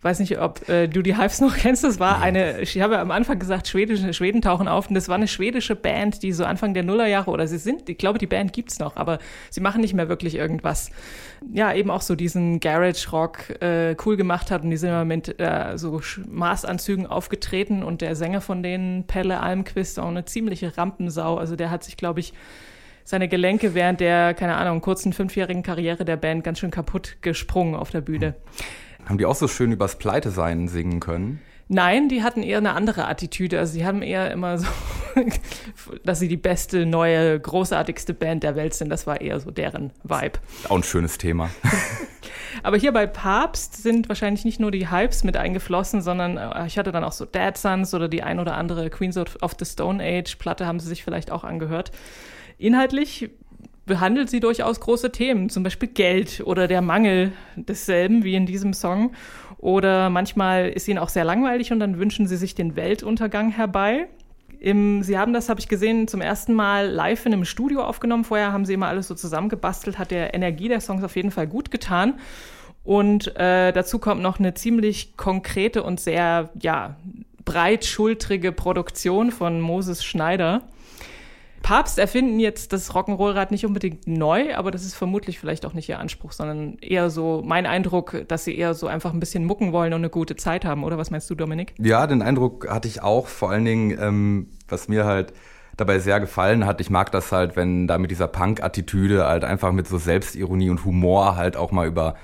Weiß 0.02 0.20
nicht, 0.20 0.40
ob 0.40 0.70
äh, 0.70 0.88
du 0.88 1.02
die 1.02 1.18
Hives 1.18 1.42
noch 1.42 1.58
kennst. 1.58 1.84
Das 1.84 2.00
war 2.00 2.22
eine, 2.22 2.62
ich 2.62 2.80
habe 2.80 2.94
ja 2.94 3.02
am 3.02 3.12
Anfang 3.12 3.38
gesagt, 3.38 3.68
schwedische, 3.68 4.14
Schweden 4.14 4.42
tauchen 4.42 4.70
auf. 4.70 4.88
Und 4.88 4.96
das 4.96 5.10
war 5.10 5.16
eine 5.16 5.28
schwedische 5.28 5.76
Band, 5.76 6.24
die 6.24 6.32
so 6.32 6.46
Anfang 6.46 6.74
der 6.74 6.84
Nullerjahre, 6.84 7.30
oder 7.30 7.48
sie 7.48 7.58
sind, 7.58 7.90
ich 7.90 7.98
glaube, 7.98 8.18
die 8.18 8.28
Band 8.28 8.54
gibt's 8.54 8.80
noch, 8.80 8.96
aber 8.96 9.20
sie 9.50 9.60
machen 9.60 9.82
nicht 9.82 9.94
mehr 9.94 10.08
wirklich 10.08 10.36
irgendwas. 10.36 10.90
Ja, 11.52 11.74
eben 11.74 11.92
auch 11.92 12.02
so 12.02 12.16
diesen 12.16 12.62
Garage-Rock 12.62 13.62
äh, 13.62 13.96
cool 14.06 14.16
gemacht 14.16 14.52
hat. 14.52 14.64
Und 14.64 14.70
die 14.70 14.78
sind 14.78 14.90
immer 14.90 15.06
mit 15.06 15.38
äh, 15.40 15.78
so 15.78 16.00
Maßanzügen 16.28 17.06
aufgetreten. 17.06 17.84
Und 17.84 18.00
der 18.00 18.16
Sänger 18.16 18.40
von 18.40 18.64
denen, 18.64 19.04
Pelle 19.06 19.42
Almquist, 19.42 20.00
auch 20.00 20.08
eine 20.08 20.24
ziemliche 20.24 20.78
Rampensau. 20.78 21.38
Also 21.38 21.58
der 21.58 21.72
hat 21.72 21.84
sich, 21.84 21.98
glaube 21.98 22.22
ich, 22.22 22.34
seine 23.04 23.28
Gelenke 23.28 23.74
während 23.74 24.00
der, 24.00 24.34
keine 24.34 24.56
Ahnung, 24.56 24.80
kurzen 24.80 25.12
fünfjährigen 25.12 25.64
Karriere 25.64 26.06
der 26.06 26.16
Band 26.16 26.44
ganz 26.44 26.60
schön 26.60 26.72
kaputt 26.72 27.18
gesprungen 27.22 27.76
auf 27.76 27.90
der 27.90 28.02
Bühne. 28.02 28.36
Haben 29.10 29.18
die 29.18 29.26
auch 29.26 29.36
so 29.36 29.48
schön 29.48 29.72
übers 29.72 29.98
Pleite-Sein 29.98 30.68
singen 30.68 31.00
können? 31.00 31.42
Nein, 31.68 32.10
die 32.10 32.22
hatten 32.22 32.44
eher 32.44 32.60
eine 32.60 32.74
andere 32.74 33.08
Attitüde. 33.08 33.58
Also 33.58 33.74
sie 33.74 33.84
haben 33.84 34.04
eher 34.04 34.30
immer 34.30 34.60
so, 34.60 34.68
dass 36.04 36.20
sie 36.20 36.28
die 36.28 36.38
beste, 36.38 36.86
neue, 36.86 37.40
großartigste 37.40 38.14
Band 38.14 38.44
der 38.44 38.56
Welt 38.56 38.76
sind. 38.76 38.90
Das 38.90 39.08
war 39.08 39.20
eher 39.20 39.40
so 39.40 39.50
deren 39.50 39.92
Vibe. 40.04 40.38
Auch 40.70 40.76
ein 40.76 40.84
schönes 40.84 41.18
Thema. 41.18 41.50
Aber 42.64 42.78
hier 42.78 42.92
bei 42.92 43.08
Papst 43.08 43.82
sind 43.82 44.10
wahrscheinlich 44.10 44.46
nicht 44.46 44.60
nur 44.60 44.70
die 44.70 44.92
Hypes 44.92 45.24
mit 45.24 45.38
eingeflossen, 45.38 46.04
sondern 46.04 46.38
äh, 46.38 46.68
ich 46.68 46.78
hatte 46.78 46.92
dann 46.92 47.04
auch 47.04 47.12
so 47.12 47.26
Dad 47.26 47.58
Sons 47.58 47.96
oder 47.96 48.10
die 48.10 48.22
ein 48.22 48.40
oder 48.40 48.58
andere 48.58 48.92
Queens 48.92 49.18
of 49.18 49.38
of 49.42 49.56
the 49.58 49.66
Stone 49.66 50.04
Age 50.04 50.36
Platte 50.36 50.68
haben 50.68 50.80
sie 50.80 50.88
sich 50.88 51.04
vielleicht 51.04 51.32
auch 51.32 51.44
angehört. 51.44 51.92
Inhaltlich 52.60 53.32
behandelt 53.90 54.30
sie 54.30 54.40
durchaus 54.40 54.80
große 54.80 55.12
Themen, 55.12 55.50
zum 55.50 55.64
Beispiel 55.64 55.90
Geld 55.90 56.42
oder 56.46 56.70
der 56.70 56.82
Mangel 56.82 57.34
desselben, 57.58 58.24
wie 58.24 58.36
in 58.36 58.46
diesem 58.46 58.74
Song. 58.74 59.12
Oder 59.58 60.10
manchmal 60.10 60.70
ist 60.70 60.88
ihnen 60.88 61.00
auch 61.00 61.10
sehr 61.10 61.26
langweilig 61.26 61.74
und 61.74 61.82
dann 61.82 62.00
wünschen 62.00 62.26
sie 62.26 62.38
sich 62.38 62.56
den 62.56 62.78
Weltuntergang 62.78 63.50
herbei. 63.50 64.08
Im, 64.62 65.04
sie 65.04 65.18
haben 65.18 65.34
das, 65.34 65.50
habe 65.50 65.60
ich 65.60 65.68
gesehen, 65.68 66.08
zum 66.08 66.22
ersten 66.22 66.54
Mal 66.54 66.88
live 66.88 67.26
in 67.26 67.34
einem 67.34 67.46
Studio 67.46 67.84
aufgenommen. 67.84 68.24
Vorher 68.24 68.54
haben 68.54 68.66
sie 68.66 68.74
immer 68.74 68.88
alles 68.88 69.10
so 69.10 69.16
zusammengebastelt, 69.16 69.98
hat 69.98 70.12
der 70.12 70.34
Energie 70.34 70.70
der 70.70 70.80
Songs 70.80 71.04
auf 71.04 71.16
jeden 71.16 71.32
Fall 71.32 71.48
gut 71.48 71.72
getan. 71.72 72.16
Und 72.86 73.36
äh, 73.36 73.74
dazu 73.74 74.00
kommt 74.00 74.22
noch 74.22 74.40
eine 74.40 74.54
ziemlich 74.54 75.18
konkrete 75.18 75.84
und 75.84 76.00
sehr, 76.00 76.50
ja, 76.62 76.96
breitschultrige 77.44 78.52
Produktion 78.52 79.32
von 79.32 79.60
Moses 79.60 80.04
Schneider. 80.04 80.62
Papst 81.62 82.00
erfinden 82.00 82.40
jetzt 82.40 82.74
das 82.74 82.94
Rock'n'Roll-Rad 82.94 83.52
nicht 83.52 83.66
unbedingt 83.66 84.08
neu, 84.08 84.56
aber 84.56 84.72
das 84.72 84.84
ist 84.84 84.96
vermutlich 84.96 85.40
vielleicht 85.40 85.66
auch 85.66 85.74
nicht 85.74 85.90
ihr 85.90 86.00
Anspruch, 86.00 86.32
sondern 86.32 86.78
eher 86.80 87.10
so 87.10 87.42
mein 87.46 87.66
Eindruck, 87.66 88.24
dass 88.28 88.46
sie 88.46 88.58
eher 88.58 88.74
so 88.74 88.88
einfach 88.88 89.14
ein 89.14 89.20
bisschen 89.20 89.46
mucken 89.46 89.72
wollen 89.72 89.94
und 89.94 90.02
eine 90.02 90.10
gute 90.10 90.36
Zeit 90.36 90.66
haben, 90.66 90.84
oder 90.84 90.98
was 90.98 91.12
meinst 91.12 91.30
du, 91.30 91.36
Dominik? 91.36 91.74
Ja, 91.78 92.08
den 92.08 92.22
Eindruck 92.22 92.70
hatte 92.70 92.88
ich 92.88 93.02
auch. 93.02 93.28
Vor 93.28 93.52
allen 93.52 93.66
Dingen, 93.66 93.98
ähm, 94.00 94.48
was 94.68 94.88
mir 94.88 95.06
halt 95.06 95.34
dabei 95.78 96.00
sehr 96.00 96.20
gefallen 96.20 96.66
hat, 96.66 96.82
ich 96.82 96.90
mag 96.90 97.12
das 97.12 97.32
halt, 97.32 97.56
wenn 97.56 97.88
da 97.88 97.98
mit 97.98 98.12
dieser 98.12 98.28
Punk-Attitüde 98.28 99.26
halt 99.26 99.44
einfach 99.44 99.72
mit 99.72 99.88
so 99.88 99.98
Selbstironie 99.98 100.70
und 100.70 100.86
Humor 100.86 101.36
halt 101.36 101.56
auch 101.56 101.72
mal 101.72 101.88
über 101.88 102.16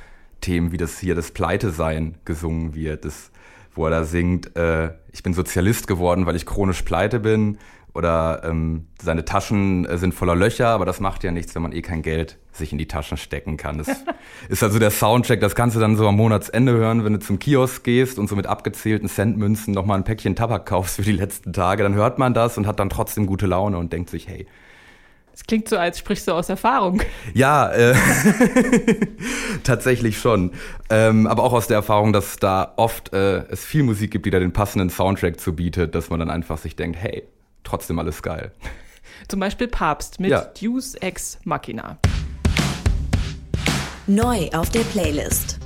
Themen 0.42 0.72
wie 0.72 0.78
das 0.78 1.00
hier, 1.00 1.16
das 1.16 1.32
Pleite-Sein 1.32 2.16
gesungen 2.26 2.76
wird. 2.76 3.06
Das, 3.06 3.32
wo 3.74 3.86
er 3.86 3.92
da 3.92 4.04
singt, 4.04 4.56
äh, 4.58 4.92
ich 5.12 5.24
bin 5.24 5.34
Sozialist 5.34 5.88
geworden, 5.88 6.26
weil 6.26 6.36
ich 6.36 6.46
chronisch 6.46 6.82
pleite 6.82 7.20
bin. 7.20 7.58
Oder 7.96 8.42
ähm, 8.44 8.88
seine 9.02 9.24
Taschen 9.24 9.86
äh, 9.86 9.98
sind 9.98 10.14
voller 10.14 10.36
Löcher, 10.36 10.68
aber 10.68 10.84
das 10.86 11.00
macht 11.00 11.24
ja 11.24 11.32
nichts, 11.32 11.56
wenn 11.56 11.62
man 11.62 11.72
eh 11.72 11.82
kein 11.82 12.02
Geld 12.02 12.38
sich 12.52 12.74
in 12.74 12.78
die 12.78 12.90
Taschen 12.90 13.16
stecken 13.16 13.56
kann. 13.56 13.78
Das 13.78 13.88
ist 14.50 14.64
also 14.64 14.80
der 14.80 14.92
Soundtrack, 14.92 15.40
das 15.40 15.56
kannst 15.56 15.78
du 15.78 15.80
dann 15.80 15.96
so 15.96 16.06
am 16.06 16.18
Monatsende 16.18 16.74
hören, 16.74 17.06
wenn 17.06 17.14
du 17.14 17.20
zum 17.20 17.40
Kiosk 17.40 17.86
gehst 17.86 18.20
und 18.20 18.28
so 18.28 18.36
mit 18.36 18.48
abgezählten 18.48 19.08
Centmünzen 19.08 19.74
nochmal 19.74 19.98
ein 19.98 20.04
Päckchen 20.04 20.36
Tabak 20.36 20.66
kaufst 20.66 20.98
für 20.98 21.04
die 21.04 21.14
letzten 21.14 21.54
Tage. 21.54 21.84
Dann 21.84 21.94
hört 21.94 22.20
man 22.20 22.34
das 22.34 22.58
und 22.58 22.68
hat 22.68 22.82
dann 22.82 22.90
trotzdem 22.90 23.28
gute 23.28 23.48
Laune 23.48 23.78
und 23.78 23.94
denkt 23.94 24.10
sich, 24.10 24.28
hey, 24.28 24.46
Es 25.34 25.44
klingt 25.46 25.70
so, 25.70 25.78
als 25.78 25.98
sprichst 25.98 26.28
du 26.28 26.34
aus 26.34 26.50
Erfahrung. 26.50 27.02
ja, 27.34 27.72
äh, 27.72 27.96
tatsächlich 29.64 30.18
schon. 30.18 30.52
Ähm, 30.90 31.28
aber 31.28 31.44
auch 31.44 31.54
aus 31.54 31.68
der 31.68 31.76
Erfahrung, 31.78 32.12
dass 32.12 32.36
da 32.38 32.74
oft 32.76 33.14
äh, 33.14 33.44
es 33.50 33.64
viel 33.64 33.84
Musik 33.84 34.12
gibt, 34.12 34.26
die 34.26 34.32
da 34.32 34.40
den 34.40 34.52
passenden 34.52 34.90
Soundtrack 34.90 35.40
zu 35.40 35.56
bietet, 35.56 35.96
dass 35.96 36.10
man 36.10 36.20
dann 36.20 36.30
einfach 36.30 36.58
sich 36.58 36.76
denkt, 36.76 36.98
hey, 37.00 37.24
trotzdem 37.66 38.00
alles 38.00 38.22
geil. 38.22 38.52
Zum 39.28 39.40
Beispiel 39.40 39.68
Papst 39.68 40.20
mit 40.20 40.32
Ja. 40.32 40.42
Deus 40.62 40.96
Ex 40.96 41.40
Machina. 41.44 41.98
Neu 44.08 44.50
auf 44.54 44.70
der 44.70 44.82
Playlist. 44.82 45.60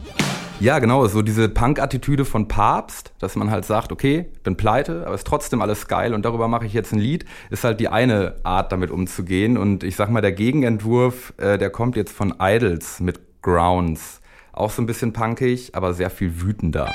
Ja, 0.62 0.80
genau, 0.80 1.08
so 1.08 1.22
diese 1.22 1.48
Punk-Attitüde 1.48 2.26
von 2.26 2.50
Papst, 2.50 3.14
dass 3.20 3.38
man 3.38 3.50
halt 3.50 3.64
sagt, 3.64 3.94
okay, 3.94 4.30
bin 4.44 4.58
pleite, 4.58 5.06
aber 5.06 5.16
ist 5.16 5.26
trotzdem 5.26 5.62
alles 5.62 5.88
geil 5.88 6.14
und 6.14 6.26
darüber 6.26 6.50
mache 6.50 6.66
ich 6.66 6.74
jetzt 6.74 6.92
ein 6.92 7.00
Lied, 7.00 7.24
ist 7.50 7.64
halt 7.64 7.80
die 7.80 7.88
eine 7.88 8.36
Art, 8.44 8.74
damit 8.74 8.92
umzugehen. 8.92 9.58
Und 9.58 9.86
ich 9.86 9.96
sag 9.96 10.10
mal, 10.10 10.20
der 10.20 10.34
Gegenentwurf, 10.34 11.34
äh, 11.38 11.58
der 11.58 11.70
kommt 11.70 11.96
jetzt 11.96 12.12
von 12.12 12.36
Idols 12.42 13.00
mit 13.00 13.22
Grounds. 13.42 14.20
Auch 14.52 14.72
so 14.72 14.82
ein 14.82 14.86
bisschen 14.86 15.14
punkig, 15.14 15.76
aber 15.76 15.94
sehr 15.94 16.10
viel 16.10 16.42
wütender. 16.42 16.92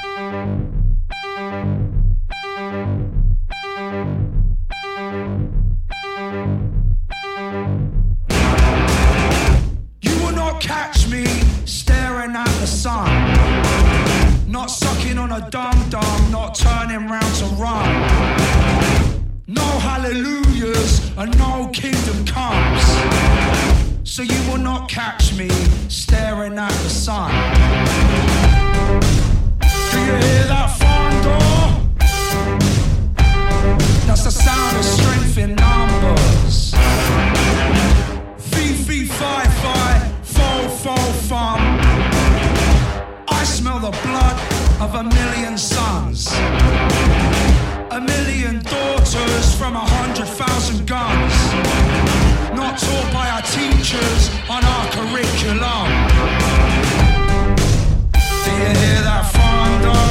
Running 16.94 17.10
round 17.10 17.34
to 17.36 17.46
run. 17.56 17.88
No 19.46 19.62
hallelujahs 19.62 21.10
and 21.16 21.36
no 21.38 21.68
kingdom 21.72 22.24
comes. 22.26 22.82
So 24.08 24.22
you 24.22 24.50
will 24.50 24.58
not 24.58 24.88
catch 24.88 25.34
me 25.34 25.48
staring 25.88 26.58
at 26.58 26.70
the 26.70 26.90
sun. 26.90 27.30
Do 29.90 29.98
you 30.00 30.14
hear 30.24 30.44
that 30.52 30.70
farm 30.78 31.14
door? 31.26 31.64
That's 34.06 34.24
the 34.24 34.30
sound 34.30 34.76
of 34.76 34.84
strength 34.84 35.38
in 35.38 35.54
numbers. 35.56 36.74
Fee, 38.50 38.74
fee, 38.74 39.04
fi, 39.06 39.44
fi, 39.62 40.12
fo, 40.22 40.68
fo, 40.68 40.96
fum. 41.28 41.60
I 43.28 43.44
smell 43.44 43.78
the 43.78 43.90
blood 44.02 44.63
of 44.80 44.94
a 44.94 45.02
million 45.04 45.56
sons. 45.58 46.28
A 47.90 48.00
million 48.00 48.62
daughters 48.62 49.54
from 49.56 49.76
a 49.76 49.86
hundred 49.96 50.26
thousand 50.26 50.86
guns. 50.86 51.34
Not 52.54 52.78
taught 52.78 53.12
by 53.12 53.28
our 53.30 53.42
teachers 53.42 54.30
on 54.48 54.64
our 54.64 54.86
curriculum. 54.96 55.88
Do 58.44 58.50
you 58.50 58.72
hear 58.82 59.00
that 59.08 59.24
thunder? 59.34 60.04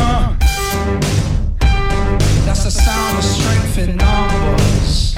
That's 2.45 2.63
the 2.63 2.71
sound 2.71 3.17
of 3.17 3.23
strength 3.23 3.77
in 3.77 3.97
numbers. 3.97 5.12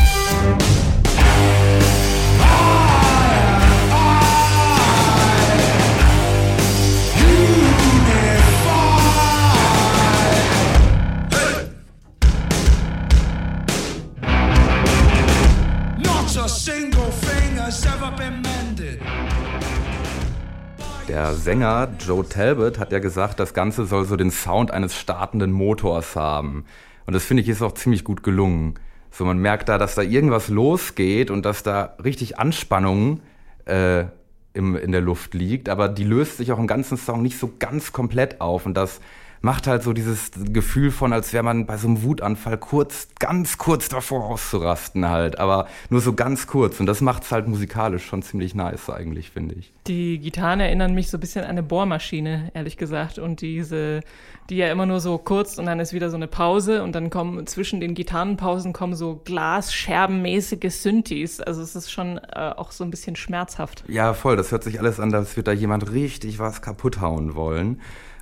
Sänger 21.45 21.89
Joe 21.99 22.27
Talbot 22.27 22.79
hat 22.79 22.91
ja 22.91 22.97
gesagt, 22.97 23.39
das 23.39 23.53
Ganze 23.53 23.85
soll 23.85 24.05
so 24.05 24.15
den 24.15 24.31
Sound 24.31 24.71
eines 24.71 24.95
startenden 24.95 25.51
Motors 25.51 26.15
haben. 26.15 26.65
Und 27.05 27.13
das 27.13 27.23
finde 27.23 27.43
ich 27.43 27.49
ist 27.49 27.61
auch 27.61 27.75
ziemlich 27.75 28.03
gut 28.03 28.23
gelungen. 28.23 28.79
So, 29.11 29.25
man 29.25 29.37
merkt 29.37 29.69
da, 29.69 29.77
dass 29.77 29.93
da 29.93 30.01
irgendwas 30.01 30.47
losgeht 30.47 31.29
und 31.29 31.45
dass 31.45 31.61
da 31.61 31.97
richtig 32.03 32.39
Anspannung 32.39 33.19
äh, 33.65 34.05
im, 34.53 34.75
in 34.75 34.91
der 34.91 35.01
Luft 35.01 35.35
liegt, 35.35 35.69
aber 35.69 35.87
die 35.87 36.03
löst 36.03 36.37
sich 36.37 36.51
auch 36.51 36.57
im 36.57 36.65
ganzen 36.65 36.97
Song 36.97 37.21
nicht 37.21 37.37
so 37.37 37.53
ganz 37.59 37.93
komplett 37.93 38.41
auf. 38.41 38.65
Und 38.65 38.73
das 38.73 38.99
macht 39.45 39.67
halt 39.67 39.83
so 39.83 39.93
dieses 39.93 40.31
Gefühl 40.51 40.89
von, 40.89 41.13
als 41.13 41.31
wäre 41.31 41.43
man 41.43 41.67
bei 41.67 41.77
so 41.77 41.87
einem 41.87 42.01
Wutanfall 42.01 42.57
kurz, 42.57 43.09
ganz 43.19 43.59
kurz 43.59 43.89
davor 43.89 44.25
auszurasten 44.25 45.07
halt, 45.07 45.39
aber 45.39 45.67
nur 45.91 46.01
so 46.01 46.13
ganz 46.13 46.47
kurz. 46.47 46.79
Und 46.79 46.87
das 46.87 46.99
macht's 46.99 47.31
halt 47.31 47.47
musikalisch 47.47 48.03
schon 48.03 48.23
ziemlich 48.23 48.55
nice 48.55 48.89
eigentlich, 48.89 49.29
finde 49.29 49.53
ich. 49.53 49.71
Die 49.85 50.17
Gitarren 50.17 50.61
erinnern 50.61 50.95
mich 50.95 51.11
so 51.11 51.17
ein 51.17 51.19
bisschen 51.19 51.43
an 51.43 51.51
eine 51.51 51.63
Bohrmaschine, 51.63 52.49
ehrlich 52.55 52.75
gesagt. 52.75 53.19
Und 53.19 53.41
diese, 53.41 54.01
die 54.49 54.57
ja 54.57 54.71
immer 54.71 54.87
nur 54.87 54.99
so 54.99 55.19
kurz 55.19 55.59
und 55.59 55.67
dann 55.67 55.79
ist 55.79 55.93
wieder 55.93 56.09
so 56.09 56.15
eine 56.15 56.27
Pause 56.27 56.81
und 56.81 56.95
dann 56.95 57.11
kommen 57.11 57.45
zwischen 57.45 57.79
den 57.79 57.93
Gitarrenpausen 57.93 58.73
kommen 58.73 58.95
so 58.95 59.21
glasscherbenmäßige 59.25 60.73
Synthes. 60.73 61.39
Also 61.39 61.61
es 61.61 61.75
ist 61.75 61.91
schon 61.91 62.17
äh, 62.17 62.51
auch 62.57 62.71
so 62.71 62.83
ein 62.83 62.89
bisschen 62.89 63.15
schmerzhaft. 63.15 63.83
Ja, 63.87 64.15
voll. 64.15 64.37
Das 64.37 64.51
hört 64.51 64.63
sich 64.63 64.79
alles 64.79 64.99
an, 64.99 65.13
als 65.13 65.37
würde 65.37 65.51
da 65.51 65.53
jemand 65.53 65.91
richtig 65.91 66.39
was 66.39 66.63
kaputt 66.63 66.99
hauen 66.99 67.35
wollen. 67.35 67.79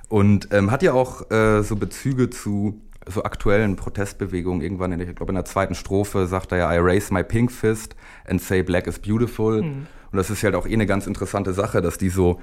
Und 0.08 0.48
ähm, 0.52 0.70
hat 0.70 0.82
ja 0.82 0.92
auch 0.92 1.30
äh, 1.30 1.62
so 1.62 1.76
Bezüge 1.76 2.30
zu 2.30 2.80
so 3.06 3.22
aktuellen 3.22 3.76
Protestbewegungen. 3.76 4.62
Irgendwann, 4.62 4.92
in 4.92 4.98
der, 4.98 5.08
ich 5.08 5.16
glaube, 5.16 5.30
in 5.30 5.36
der 5.36 5.44
zweiten 5.44 5.74
Strophe 5.74 6.26
sagt 6.26 6.52
er 6.52 6.58
ja, 6.58 6.72
I 6.72 6.78
raise 6.78 7.12
my 7.12 7.22
pink 7.22 7.52
fist 7.52 7.96
and 8.26 8.40
say 8.40 8.62
black 8.62 8.86
is 8.86 8.98
beautiful. 8.98 9.58
Und 9.60 9.86
das 10.12 10.30
ist 10.30 10.42
halt 10.42 10.54
auch 10.54 10.66
eh 10.66 10.72
eine 10.72 10.86
ganz 10.86 11.06
interessante 11.06 11.52
Sache, 11.52 11.82
dass 11.82 11.98
die 11.98 12.08
so 12.08 12.40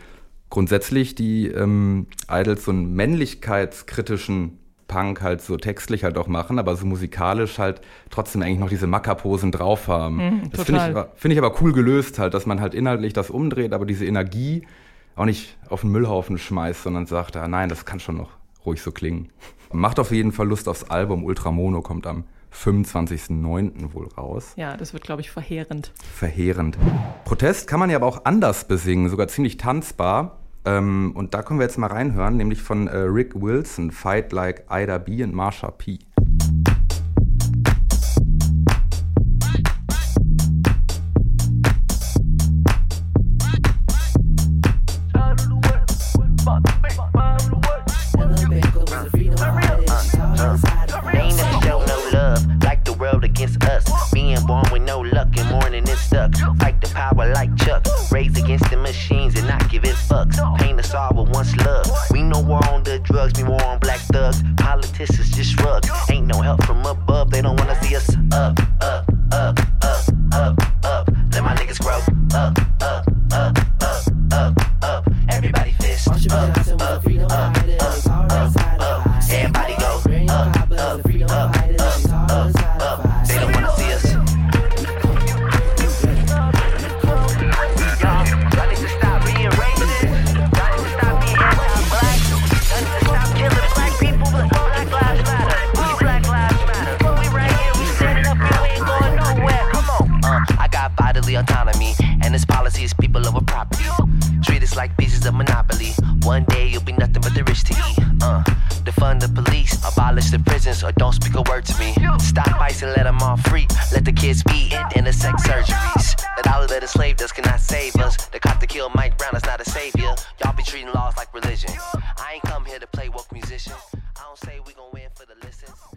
grundsätzlich 0.50 1.16
die 1.16 1.48
ähm, 1.48 2.08
Idols 2.30 2.66
so 2.66 2.72
einen 2.72 2.94
männlichkeitskritischen 2.94 4.60
Punk 4.88 5.22
halt 5.22 5.42
so 5.42 5.56
textlich 5.56 6.04
halt 6.04 6.18
auch 6.18 6.28
machen, 6.28 6.60
aber 6.60 6.76
so 6.76 6.86
musikalisch 6.86 7.58
halt 7.60 7.80
trotzdem 8.10 8.42
eigentlich 8.42 8.60
noch 8.60 8.70
diese 8.70 8.88
Mackerposen 8.88 9.52
drauf 9.52 9.88
haben. 9.88 10.18
Mhm, 10.18 10.50
das 10.52 10.64
finde 10.64 10.82
ich, 10.86 11.20
finde 11.20 11.34
ich 11.34 11.42
aber 11.42 11.62
cool 11.62 11.72
gelöst 11.72 12.20
halt, 12.20 12.34
dass 12.34 12.46
man 12.46 12.60
halt 12.60 12.76
inhaltlich 12.76 13.14
das 13.14 13.30
umdreht, 13.30 13.72
aber 13.72 13.86
diese 13.86 14.06
Energie 14.06 14.68
auch 15.22 15.26
nicht 15.26 15.56
auf 15.70 15.82
den 15.82 15.92
Müllhaufen 15.92 16.40
schmeißt, 16.40 16.82
sondern 16.82 17.06
sagt, 17.06 17.38
ah, 17.38 17.48
nein, 17.48 17.70
das 17.70 17.86
kann 17.86 18.00
schon 18.00 18.18
noch 18.18 18.32
ruhig 18.66 18.82
so 18.82 18.92
klingen. 18.92 19.30
Macht 19.72 20.00
auf 20.00 20.12
jeden 20.12 20.32
Fall 20.32 20.48
Lust 20.48 20.68
aufs 20.68 20.86
Album. 20.86 21.24
Ultramono 21.24 21.82
kommt 21.84 22.08
am 22.08 22.24
25.09. 22.52 23.94
wohl 23.94 24.08
raus. 24.18 24.54
Ja, 24.56 24.76
das 24.76 24.94
wird, 24.94 25.04
glaube 25.04 25.22
ich, 25.22 25.30
verheerend. 25.30 25.94
Verheerend. 26.16 26.78
Protest 27.24 27.68
kann 27.68 27.80
man 27.80 27.92
ja 27.92 27.98
aber 27.98 28.08
auch 28.08 28.26
anders 28.26 28.68
besingen, 28.68 29.10
sogar 29.10 29.28
ziemlich 29.28 29.58
tanzbar. 29.58 30.40
Ähm, 30.66 31.12
und 31.16 31.36
da 31.36 31.44
können 31.44 31.60
wir 31.60 31.66
jetzt 31.66 31.78
mal 31.78 31.88
reinhören, 31.88 32.38
nämlich 32.38 32.62
von 32.62 32.88
äh, 32.88 32.98
Rick 32.98 33.40
Wilson, 33.40 33.92
Fight 33.92 34.32
Like 34.32 34.66
Ida 34.72 34.98
B 34.98 35.24
und 35.24 35.36
Marsha 35.36 35.70
P. 35.70 36.00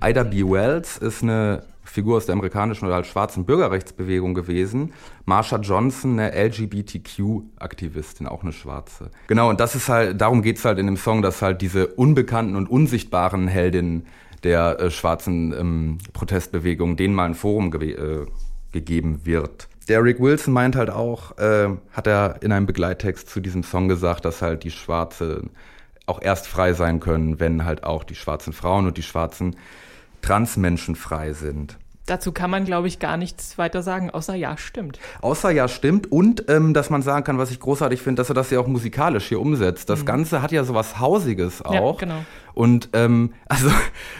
Ida 0.06 0.22
B. 0.22 0.44
Wells 0.44 0.98
ist 0.98 1.22
eine 1.22 1.62
Figur 1.82 2.18
aus 2.18 2.26
der 2.26 2.34
amerikanischen 2.34 2.84
oder 2.84 2.96
halt 2.96 3.06
schwarzen 3.06 3.46
Bürgerrechtsbewegung 3.46 4.34
gewesen. 4.34 4.92
Marsha 5.24 5.56
Johnson, 5.56 6.18
eine 6.18 6.34
LGBTQ-Aktivistin, 6.34 8.26
auch 8.26 8.42
eine 8.42 8.52
Schwarze. 8.52 9.10
Genau, 9.28 9.48
und 9.48 9.60
das 9.60 9.74
ist 9.74 9.88
halt, 9.88 10.20
darum 10.20 10.42
geht's 10.42 10.64
halt 10.64 10.78
in 10.78 10.86
dem 10.86 10.98
Song, 10.98 11.22
dass 11.22 11.40
halt 11.40 11.62
diese 11.62 11.86
unbekannten 11.86 12.56
und 12.56 12.68
unsichtbaren 12.68 13.48
Heldinnen 13.48 14.06
der 14.42 14.78
äh, 14.78 14.90
schwarzen 14.90 15.54
ähm, 15.58 15.98
Protestbewegung, 16.12 16.96
denen 16.96 17.14
mal 17.14 17.24
ein 17.24 17.34
Forum 17.34 17.70
gewe- 17.70 17.96
äh, 17.96 18.26
gegeben 18.72 19.20
wird. 19.24 19.68
Der 19.88 20.02
Rick 20.02 20.20
Wilson 20.20 20.52
meint 20.52 20.76
halt 20.76 20.90
auch, 20.90 21.38
äh, 21.38 21.68
hat 21.92 22.06
er 22.06 22.42
in 22.42 22.52
einem 22.52 22.66
Begleittext 22.66 23.30
zu 23.30 23.40
diesem 23.40 23.62
Song 23.62 23.88
gesagt, 23.88 24.26
dass 24.26 24.42
halt 24.42 24.64
die 24.64 24.70
Schwarze 24.70 25.44
auch 26.06 26.20
erst 26.20 26.46
frei 26.46 26.74
sein 26.74 27.00
können, 27.00 27.40
wenn 27.40 27.64
halt 27.64 27.84
auch 27.84 28.04
die 28.04 28.14
schwarzen 28.14 28.52
Frauen 28.52 28.86
und 28.86 28.98
die 28.98 29.02
schwarzen 29.02 29.56
Transmenschen 30.24 30.96
frei 30.96 31.34
sind. 31.34 31.76
Dazu 32.06 32.32
kann 32.32 32.50
man, 32.50 32.66
glaube 32.66 32.86
ich, 32.86 32.98
gar 32.98 33.16
nichts 33.16 33.56
weiter 33.56 33.82
sagen, 33.82 34.10
außer 34.10 34.34
ja, 34.34 34.58
stimmt. 34.58 34.98
Außer 35.22 35.50
ja, 35.50 35.68
stimmt. 35.68 36.12
Und 36.12 36.44
ähm, 36.48 36.74
dass 36.74 36.90
man 36.90 37.00
sagen 37.00 37.24
kann, 37.24 37.38
was 37.38 37.50
ich 37.50 37.60
großartig 37.60 38.02
finde, 38.02 38.20
dass 38.20 38.28
er 38.30 38.34
das 38.34 38.50
ja 38.50 38.60
auch 38.60 38.66
musikalisch 38.66 39.28
hier 39.28 39.40
umsetzt. 39.40 39.88
Das 39.88 40.04
Ganze 40.04 40.42
hat 40.42 40.52
ja 40.52 40.64
sowas 40.64 40.98
Hausiges 40.98 41.60
Ja, 41.60 41.80
auch. 41.80 41.98
genau. 41.98 42.24
Und 42.52 42.90
ähm, 42.92 43.32
also, 43.48 43.70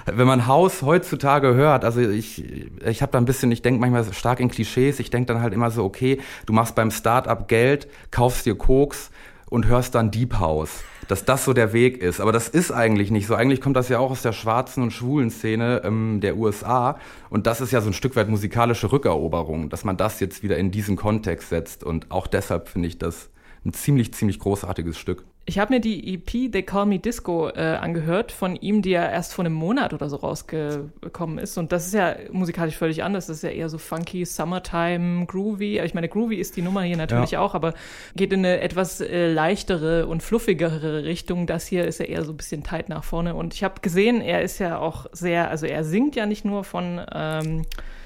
wenn 0.07 0.27
man 0.27 0.47
Haus 0.47 0.81
heutzutage 0.81 1.55
hört, 1.55 1.85
also 1.85 2.01
ich, 2.01 2.45
ich 2.87 3.03
habe 3.03 3.13
da 3.13 3.19
ein 3.19 3.27
bisschen, 3.27 3.51
ich 3.53 3.61
denke 3.61 3.81
manchmal 3.81 4.11
stark 4.15 4.41
in 4.41 4.51
Klischees, 4.51 4.99
ich 4.99 5.11
denke 5.11 5.33
dann 5.33 5.43
halt 5.43 5.53
immer 5.53 5.71
so, 5.71 5.85
okay, 5.85 6.21
du 6.47 6.55
machst 6.55 6.75
beim 6.75 6.91
Start-up 6.91 7.49
Geld, 7.49 7.87
kaufst 8.11 8.47
dir 8.47 8.57
Koks 8.57 9.11
und 9.55 9.69
hörst 9.69 9.95
dann 9.95 10.11
Deep 10.11 10.41
House. 10.41 10.83
Dass 11.07 11.25
das 11.25 11.45
so 11.45 11.53
der 11.53 11.73
Weg 11.73 11.99
ist. 11.99 12.21
Aber 12.21 12.33
das 12.33 12.49
ist 12.49 12.73
eigentlich 12.73 13.13
nicht 13.13 13.29
so. 13.29 13.37
Eigentlich 13.37 13.61
kommt 13.61 13.77
das 13.77 13.89
ja 13.89 14.01
auch 14.01 14.11
aus 14.11 14.23
der 14.23 14.33
schwarzen 14.33 14.83
und 14.83 14.91
schwulen 14.91 15.31
Szene 15.31 15.83
ähm, 15.85 16.21
der 16.21 16.37
USA. 16.37 16.99
Und 17.31 17.47
das 17.47 17.61
ist 17.61 17.71
ja 17.71 17.81
so 17.81 17.89
ein 17.89 17.93
Stück 17.93 18.17
weit 18.17 18.29
musikalische 18.29 18.91
Rückeroberung, 18.91 19.69
dass 19.69 19.85
man 19.85 19.97
das 19.97 20.19
jetzt 20.19 20.43
wieder 20.43 20.57
in 20.57 20.73
diesen 20.73 20.97
Kontext 20.97 21.51
setzt. 21.51 21.85
Und 21.85 22.11
auch 22.11 22.27
deshalb 22.27 22.69
finde 22.69 22.89
ich 22.89 22.99
das 22.99 23.31
ein 23.65 23.73
ziemlich, 23.73 24.13
ziemlich 24.13 24.41
großartiges 24.41 24.99
Stück. 24.99 25.25
Ich 25.47 25.59
habe 25.59 25.75
mir 25.75 25.81
die 25.81 26.15
EP 26.15 26.51
They 26.51 26.63
Call 26.63 26.87
Me 26.87 26.99
Disco 26.99 27.51
äh, 27.51 27.61
angehört 27.61 28.33
von 28.33 28.57
ihm, 28.57 28.81
die 28.81 28.91
ja 28.91 29.07
erst 29.11 29.35
vor 29.35 29.45
einem 29.45 29.53
Monat 29.53 29.93
oder 29.93 30.09
so 30.09 30.17
rausgekommen 30.17 31.37
ist. 31.39 31.59
Und 31.59 31.71
das 31.71 31.87
ist 31.87 31.93
ja 31.93 32.17
musikalisch 32.33 32.79
völlig 32.79 33.03
anders. 33.03 33.27
Das 33.27 33.37
ist 33.39 33.43
ja 33.43 33.51
eher 33.51 33.69
so 33.69 33.77
funky, 33.77 34.25
Summertime, 34.25 35.27
groovy. 35.27 35.81
Ich 35.81 35.93
meine, 35.93 36.09
groovy 36.09 36.37
ist 36.37 36.57
die 36.57 36.63
Nummer 36.63 36.81
hier 36.83 36.97
natürlich 36.97 37.33
Ja. 37.33 37.41
auch, 37.41 37.55
aber 37.55 37.75
geht 38.17 38.33
in 38.33 38.39
eine 38.39 38.61
etwas 38.61 39.03
äh, 39.03 39.31
leichtere 39.31 40.07
und 40.07 40.23
fluffigere 40.23 41.05
Richtung. 41.05 41.47
Das 41.47 41.67
hier 41.67 41.85
ist 41.85 41.99
ja 42.01 42.07
eher 42.07 42.25
so 42.25 42.33
ein 42.33 42.39
bisschen 42.39 42.63
tight 42.65 42.89
nach 42.89 43.05
vorne. 43.05 43.35
Und 43.35 43.53
ich 43.53 43.63
habe 43.65 43.83
gesehen, 43.83 44.23
er 44.23 44.41
ist 44.41 44.59
ja 44.61 44.79
auch 44.79 45.07
sehr, 45.13 45.51
also 45.51 45.67
er 45.67 45.85
singt 45.85 46.17
ja 46.17 46.25
nicht 46.25 46.47
nur 46.47 46.65
von 46.65 47.03
ähm, 47.13 47.63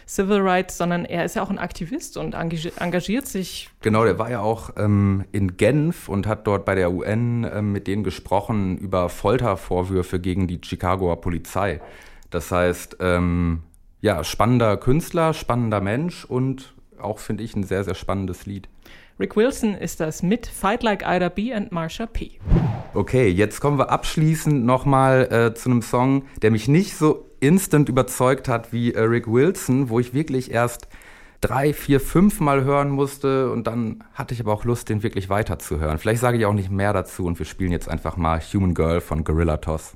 Civil 0.08 0.40
Rights, 0.40 0.78
sondern 0.78 1.04
er 1.04 1.24
ist 1.24 1.36
ja 1.36 1.42
auch 1.42 1.50
ein 1.50 1.58
Aktivist 1.58 2.16
und 2.16 2.34
engagiert, 2.34 3.26
sich 3.26 3.68
Genau, 3.82 4.04
der 4.04 4.18
war 4.18 4.30
ja 4.30 4.40
auch 4.40 4.70
ähm, 4.76 5.24
in 5.32 5.58
Genf 5.58 6.08
und 6.08 6.26
hat 6.26 6.46
dort 6.46 6.64
bei 6.64 6.74
der 6.74 6.90
UN 6.90 7.46
ähm, 7.52 7.72
mit 7.72 7.86
denen 7.86 8.04
gesprochen 8.04 8.78
über 8.78 9.10
Foltervorwürfe 9.10 10.18
gegen 10.18 10.46
die 10.46 10.60
Chicagoer 10.64 11.20
Polizei. 11.20 11.80
Das 12.30 12.50
heißt, 12.50 12.96
ähm, 13.00 13.62
ja, 14.00 14.24
spannender 14.24 14.78
Künstler, 14.78 15.34
spannender 15.34 15.80
Mensch 15.82 16.24
und 16.24 16.74
auch, 16.98 17.18
finde 17.18 17.44
ich, 17.44 17.54
ein 17.54 17.64
sehr, 17.64 17.84
sehr 17.84 17.94
spannendes 17.94 18.46
Lied. 18.46 18.68
Rick 19.20 19.36
Wilson 19.36 19.74
ist 19.74 20.00
das 20.00 20.22
mit 20.22 20.46
Fight 20.46 20.82
Like 20.82 21.02
Ida 21.06 21.28
B 21.28 21.52
and 21.52 21.70
Marsha 21.70 22.06
P. 22.06 22.38
Okay, 22.94 23.28
jetzt 23.28 23.60
kommen 23.60 23.78
wir 23.78 23.90
abschließend 23.90 24.64
nochmal 24.64 25.28
äh, 25.30 25.54
zu 25.54 25.70
einem 25.70 25.82
Song, 25.82 26.24
der 26.40 26.50
mich 26.50 26.68
nicht 26.68 26.96
so 26.96 27.27
instant 27.40 27.88
überzeugt 27.88 28.48
hat 28.48 28.72
wie 28.72 28.94
äh, 28.94 29.00
Rick 29.00 29.26
Wilson, 29.26 29.88
wo 29.88 30.00
ich 30.00 30.14
wirklich 30.14 30.50
erst 30.50 30.88
drei, 31.40 31.72
vier, 31.72 32.00
fünf 32.00 32.40
Mal 32.40 32.64
hören 32.64 32.90
musste 32.90 33.50
und 33.52 33.66
dann 33.66 34.04
hatte 34.14 34.34
ich 34.34 34.40
aber 34.40 34.52
auch 34.52 34.64
Lust, 34.64 34.88
den 34.88 35.02
wirklich 35.02 35.28
weiterzuhören. 35.28 35.98
Vielleicht 35.98 36.20
sage 36.20 36.38
ich 36.38 36.46
auch 36.46 36.52
nicht 36.52 36.70
mehr 36.70 36.92
dazu 36.92 37.24
und 37.24 37.38
wir 37.38 37.46
spielen 37.46 37.72
jetzt 37.72 37.88
einfach 37.88 38.16
mal 38.16 38.40
Human 38.40 38.74
Girl 38.74 39.00
von 39.00 39.24
Gorilla 39.24 39.58
Toss. 39.58 39.94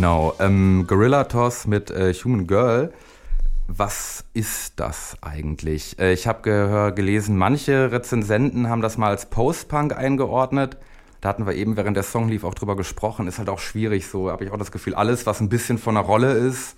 Genau, 0.00 0.32
ähm, 0.38 0.86
Gorilla 0.86 1.24
Toss 1.24 1.66
mit 1.66 1.90
äh, 1.90 2.14
Human 2.14 2.46
Girl. 2.46 2.90
Was 3.66 4.24
ist 4.32 4.80
das 4.80 5.18
eigentlich? 5.20 5.98
Äh, 5.98 6.14
ich 6.14 6.26
habe 6.26 6.94
gelesen, 6.94 7.36
manche 7.36 7.92
Rezensenten 7.92 8.70
haben 8.70 8.80
das 8.80 8.96
mal 8.96 9.10
als 9.10 9.26
Post-Punk 9.26 9.94
eingeordnet. 9.94 10.78
Da 11.20 11.28
hatten 11.28 11.44
wir 11.44 11.54
eben, 11.54 11.76
während 11.76 11.98
der 11.98 12.02
Song 12.02 12.30
lief, 12.30 12.44
auch 12.44 12.54
drüber 12.54 12.76
gesprochen. 12.76 13.26
Ist 13.26 13.36
halt 13.36 13.50
auch 13.50 13.58
schwierig 13.58 14.06
so, 14.06 14.30
habe 14.30 14.42
ich 14.42 14.50
auch 14.50 14.56
das 14.56 14.72
Gefühl, 14.72 14.94
alles, 14.94 15.26
was 15.26 15.42
ein 15.42 15.50
bisschen 15.50 15.76
von 15.76 15.96
der 15.96 16.04
Rolle 16.04 16.32
ist, 16.32 16.76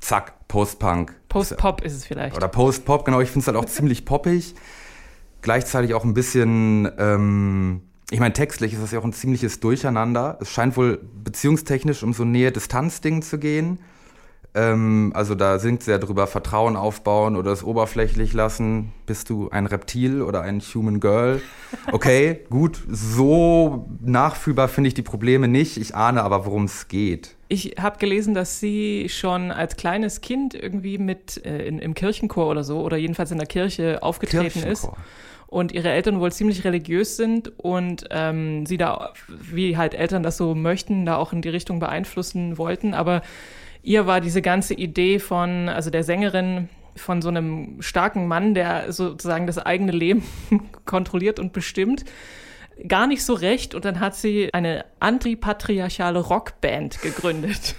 zack, 0.00 0.48
Post-Punk. 0.48 1.14
Post-Pop 1.28 1.80
ist 1.80 1.92
es 1.92 2.04
vielleicht. 2.04 2.36
Oder 2.36 2.48
Post-Pop, 2.48 3.04
genau. 3.04 3.20
Ich 3.20 3.30
finde 3.30 3.42
es 3.42 3.46
halt 3.46 3.56
auch 3.56 3.66
ziemlich 3.72 4.04
poppig. 4.04 4.56
Gleichzeitig 5.42 5.94
auch 5.94 6.02
ein 6.02 6.14
bisschen, 6.14 6.90
ähm, 6.98 7.82
ich 8.10 8.20
meine, 8.20 8.32
textlich 8.32 8.74
ist 8.74 8.82
das 8.82 8.92
ja 8.92 8.98
auch 8.98 9.04
ein 9.04 9.12
ziemliches 9.12 9.60
Durcheinander. 9.60 10.38
Es 10.40 10.50
scheint 10.50 10.76
wohl 10.76 11.00
beziehungstechnisch 11.24 12.02
um 12.02 12.12
so 12.12 12.24
Nähe-Distanz-Ding 12.24 13.22
zu 13.22 13.38
gehen. 13.38 13.78
Ähm, 14.56 15.10
also 15.14 15.34
da 15.34 15.58
singt 15.58 15.82
sie 15.82 15.90
ja 15.90 15.98
drüber 15.98 16.28
Vertrauen 16.28 16.76
aufbauen 16.76 17.34
oder 17.34 17.50
es 17.50 17.64
oberflächlich 17.64 18.32
lassen. 18.32 18.92
Bist 19.04 19.28
du 19.28 19.48
ein 19.50 19.66
Reptil 19.66 20.22
oder 20.22 20.42
ein 20.42 20.60
Human 20.60 21.00
Girl? 21.00 21.42
Okay, 21.90 22.40
gut. 22.50 22.80
So 22.88 23.88
nachfühlbar 24.00 24.68
finde 24.68 24.88
ich 24.88 24.94
die 24.94 25.02
Probleme 25.02 25.48
nicht. 25.48 25.76
Ich 25.76 25.96
ahne 25.96 26.22
aber, 26.22 26.46
worum 26.46 26.64
es 26.64 26.86
geht. 26.86 27.34
Ich 27.48 27.76
habe 27.80 27.98
gelesen, 27.98 28.34
dass 28.34 28.60
sie 28.60 29.08
schon 29.08 29.50
als 29.50 29.76
kleines 29.76 30.20
Kind 30.20 30.54
irgendwie 30.54 30.98
mit 30.98 31.44
äh, 31.44 31.66
in, 31.66 31.80
im 31.80 31.94
Kirchenchor 31.94 32.48
oder 32.48 32.62
so 32.62 32.80
oder 32.80 32.96
jedenfalls 32.96 33.32
in 33.32 33.38
der 33.38 33.48
Kirche 33.48 34.02
aufgetreten 34.02 34.60
ist 34.60 34.82
Kirchenchor. 34.82 34.96
Und 35.54 35.70
ihre 35.70 35.90
Eltern 35.90 36.18
wohl 36.18 36.32
ziemlich 36.32 36.64
religiös 36.64 37.16
sind 37.16 37.52
und 37.60 38.06
ähm, 38.10 38.66
sie 38.66 38.76
da, 38.76 39.12
wie 39.28 39.76
halt 39.76 39.94
Eltern 39.94 40.24
das 40.24 40.36
so 40.36 40.56
möchten, 40.56 41.06
da 41.06 41.14
auch 41.14 41.32
in 41.32 41.42
die 41.42 41.48
Richtung 41.48 41.78
beeinflussen 41.78 42.58
wollten. 42.58 42.92
Aber 42.92 43.22
ihr 43.84 44.04
war 44.08 44.20
diese 44.20 44.42
ganze 44.42 44.74
Idee 44.74 45.20
von, 45.20 45.68
also 45.68 45.90
der 45.90 46.02
Sängerin, 46.02 46.70
von 46.96 47.22
so 47.22 47.28
einem 47.28 47.80
starken 47.80 48.26
Mann, 48.26 48.54
der 48.54 48.92
sozusagen 48.92 49.46
das 49.46 49.58
eigene 49.58 49.92
Leben 49.92 50.24
kontrolliert 50.86 51.38
und 51.38 51.52
bestimmt, 51.52 52.04
gar 52.88 53.06
nicht 53.06 53.24
so 53.24 53.34
recht. 53.34 53.76
Und 53.76 53.84
dann 53.84 54.00
hat 54.00 54.16
sie 54.16 54.52
eine 54.52 54.84
antipatriarchale 54.98 56.18
Rockband 56.18 57.00
gegründet. 57.00 57.76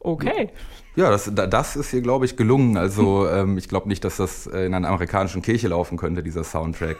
Okay. 0.00 0.50
Ja, 0.96 1.10
das, 1.10 1.30
da- 1.34 1.46
das 1.46 1.76
ist 1.76 1.92
ihr, 1.92 2.02
glaube 2.02 2.24
ich, 2.24 2.36
gelungen. 2.36 2.76
Also 2.76 3.28
ähm, 3.30 3.58
ich 3.58 3.68
glaube 3.68 3.88
nicht, 3.88 4.04
dass 4.04 4.16
das 4.16 4.46
äh, 4.46 4.66
in 4.66 4.74
einer 4.74 4.88
amerikanischen 4.88 5.42
Kirche 5.42 5.68
laufen 5.68 5.96
könnte, 5.98 6.22
dieser 6.22 6.44
Soundtrack. 6.44 6.98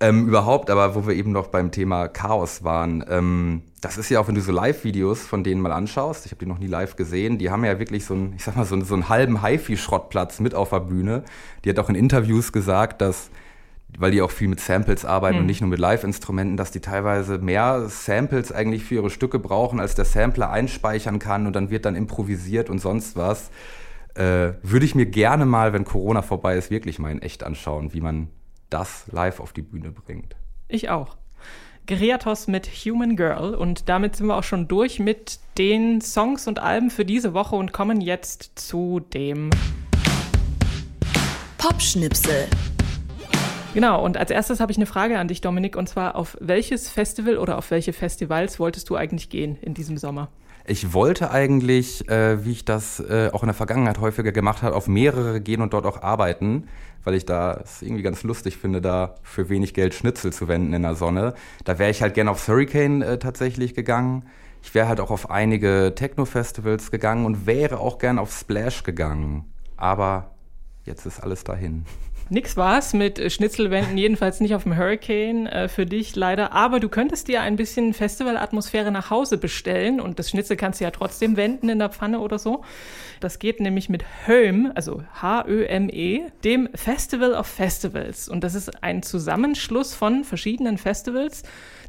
Ähm, 0.00 0.26
überhaupt, 0.26 0.70
aber 0.70 0.94
wo 0.96 1.06
wir 1.06 1.14
eben 1.14 1.30
noch 1.30 1.46
beim 1.46 1.70
Thema 1.70 2.08
Chaos 2.08 2.64
waren, 2.64 3.04
ähm, 3.08 3.62
das 3.80 3.96
ist 3.96 4.08
ja 4.10 4.18
auch, 4.20 4.26
wenn 4.26 4.34
du 4.34 4.40
so 4.40 4.50
Live-Videos 4.50 5.20
von 5.20 5.44
denen 5.44 5.60
mal 5.60 5.70
anschaust, 5.72 6.26
ich 6.26 6.32
habe 6.32 6.40
die 6.44 6.46
noch 6.50 6.58
nie 6.58 6.66
live 6.66 6.96
gesehen, 6.96 7.38
die 7.38 7.50
haben 7.50 7.64
ja 7.64 7.78
wirklich 7.78 8.04
so 8.04 8.14
einen, 8.14 8.32
ich 8.34 8.42
sag 8.42 8.56
mal, 8.56 8.64
so 8.64 8.74
einen, 8.74 8.84
so 8.84 8.94
einen 8.94 9.08
halben 9.08 9.42
HiFi-Schrottplatz 9.42 10.40
mit 10.40 10.54
auf 10.54 10.70
der 10.70 10.80
Bühne. 10.80 11.22
Die 11.64 11.70
hat 11.70 11.78
auch 11.78 11.88
in 11.88 11.94
Interviews 11.94 12.50
gesagt, 12.52 13.00
dass 13.02 13.30
weil 13.98 14.10
die 14.10 14.22
auch 14.22 14.30
viel 14.30 14.48
mit 14.48 14.60
Samples 14.60 15.04
arbeiten 15.04 15.38
und 15.38 15.46
nicht 15.46 15.60
nur 15.60 15.70
mit 15.70 15.78
Live-Instrumenten, 15.78 16.56
dass 16.56 16.70
die 16.70 16.80
teilweise 16.80 17.38
mehr 17.38 17.88
Samples 17.88 18.52
eigentlich 18.52 18.84
für 18.84 18.96
ihre 18.96 19.10
Stücke 19.10 19.38
brauchen, 19.38 19.80
als 19.80 19.94
der 19.94 20.04
Sampler 20.04 20.50
einspeichern 20.50 21.18
kann 21.18 21.46
und 21.46 21.54
dann 21.54 21.70
wird 21.70 21.84
dann 21.84 21.96
improvisiert 21.96 22.70
und 22.70 22.78
sonst 22.78 23.16
was. 23.16 23.50
Äh, 24.14 24.54
würde 24.62 24.84
ich 24.84 24.94
mir 24.94 25.06
gerne 25.06 25.44
mal, 25.44 25.72
wenn 25.72 25.84
Corona 25.84 26.22
vorbei 26.22 26.56
ist, 26.56 26.70
wirklich 26.70 26.98
mal 26.98 27.10
in 27.10 27.20
echt 27.20 27.42
anschauen, 27.42 27.92
wie 27.94 28.00
man 28.00 28.28
das 28.70 29.06
live 29.10 29.40
auf 29.40 29.52
die 29.52 29.62
Bühne 29.62 29.90
bringt. 29.90 30.36
Ich 30.68 30.88
auch. 30.88 31.16
Geriatos 31.86 32.46
mit 32.46 32.66
Human 32.66 33.16
Girl. 33.16 33.54
Und 33.54 33.88
damit 33.88 34.16
sind 34.16 34.28
wir 34.28 34.36
auch 34.36 34.44
schon 34.44 34.68
durch 34.68 34.98
mit 34.98 35.38
den 35.58 36.00
Songs 36.00 36.46
und 36.48 36.58
Alben 36.58 36.90
für 36.90 37.04
diese 37.04 37.34
Woche 37.34 37.56
und 37.56 37.72
kommen 37.72 38.00
jetzt 38.00 38.58
zu 38.58 39.00
dem 39.00 39.50
Popschnipsel. 41.58 42.48
Genau, 43.74 44.04
und 44.04 44.16
als 44.16 44.30
erstes 44.30 44.60
habe 44.60 44.70
ich 44.70 44.78
eine 44.78 44.86
Frage 44.86 45.18
an 45.18 45.26
dich, 45.26 45.40
Dominik, 45.40 45.74
und 45.74 45.88
zwar 45.88 46.14
auf 46.14 46.36
welches 46.40 46.88
Festival 46.88 47.38
oder 47.38 47.58
auf 47.58 47.72
welche 47.72 47.92
Festivals 47.92 48.60
wolltest 48.60 48.88
du 48.88 48.94
eigentlich 48.94 49.30
gehen 49.30 49.58
in 49.62 49.74
diesem 49.74 49.98
Sommer? 49.98 50.28
Ich 50.64 50.92
wollte 50.94 51.32
eigentlich, 51.32 52.08
äh, 52.08 52.44
wie 52.44 52.52
ich 52.52 52.64
das 52.64 53.00
äh, 53.00 53.30
auch 53.32 53.42
in 53.42 53.48
der 53.48 53.54
Vergangenheit 53.54 53.98
häufiger 53.98 54.30
gemacht 54.30 54.62
habe, 54.62 54.76
auf 54.76 54.86
mehrere 54.86 55.40
gehen 55.40 55.60
und 55.60 55.72
dort 55.72 55.86
auch 55.86 56.02
arbeiten, 56.02 56.68
weil 57.02 57.14
ich 57.14 57.26
da 57.26 57.60
es 57.64 57.82
irgendwie 57.82 58.02
ganz 58.04 58.22
lustig 58.22 58.56
finde, 58.56 58.80
da 58.80 59.16
für 59.24 59.48
wenig 59.48 59.74
Geld 59.74 59.92
Schnitzel 59.92 60.32
zu 60.32 60.46
wenden 60.46 60.72
in 60.72 60.82
der 60.82 60.94
Sonne. 60.94 61.34
Da 61.64 61.80
wäre 61.80 61.90
ich 61.90 62.00
halt 62.00 62.14
gerne 62.14 62.30
aufs 62.30 62.46
Hurricane 62.46 63.02
äh, 63.02 63.18
tatsächlich 63.18 63.74
gegangen. 63.74 64.24
Ich 64.62 64.72
wäre 64.72 64.86
halt 64.86 65.00
auch 65.00 65.10
auf 65.10 65.30
einige 65.30 65.94
Techno-Festivals 65.96 66.92
gegangen 66.92 67.26
und 67.26 67.44
wäre 67.44 67.80
auch 67.80 67.98
gern 67.98 68.20
auf 68.20 68.32
Splash 68.32 68.84
gegangen. 68.84 69.52
Aber 69.76 70.30
jetzt 70.84 71.06
ist 71.06 71.20
alles 71.20 71.42
dahin. 71.42 71.84
Nix 72.30 72.56
war's 72.56 72.94
mit 72.94 73.18
äh, 73.18 73.28
Schnitzelwänden, 73.28 73.98
jedenfalls 73.98 74.40
nicht 74.40 74.54
auf 74.54 74.62
dem 74.62 74.76
Hurricane 74.76 75.46
äh, 75.46 75.68
für 75.68 75.84
dich 75.84 76.16
leider. 76.16 76.52
Aber 76.52 76.80
du 76.80 76.88
könntest 76.88 77.28
dir 77.28 77.42
ein 77.42 77.56
bisschen 77.56 77.92
Festivalatmosphäre 77.92 78.90
nach 78.90 79.10
Hause 79.10 79.36
bestellen 79.36 80.00
und 80.00 80.18
das 80.18 80.30
Schnitzel 80.30 80.56
kannst 80.56 80.80
du 80.80 80.84
ja 80.84 80.90
trotzdem 80.90 81.36
wenden 81.36 81.68
in 81.68 81.78
der 81.78 81.90
Pfanne 81.90 82.20
oder 82.20 82.38
so. 82.38 82.64
Das 83.20 83.38
geht 83.38 83.60
nämlich 83.60 83.90
mit 83.90 84.04
Höm, 84.26 84.72
also 84.74 85.02
H-Ö-M-E, 85.20 86.22
dem 86.44 86.68
Festival 86.74 87.34
of 87.34 87.46
Festivals. 87.46 88.28
Und 88.28 88.42
das 88.42 88.54
ist 88.54 88.82
ein 88.82 89.02
Zusammenschluss 89.02 89.94
von 89.94 90.24
verschiedenen 90.24 90.78
Festivals. 90.78 91.42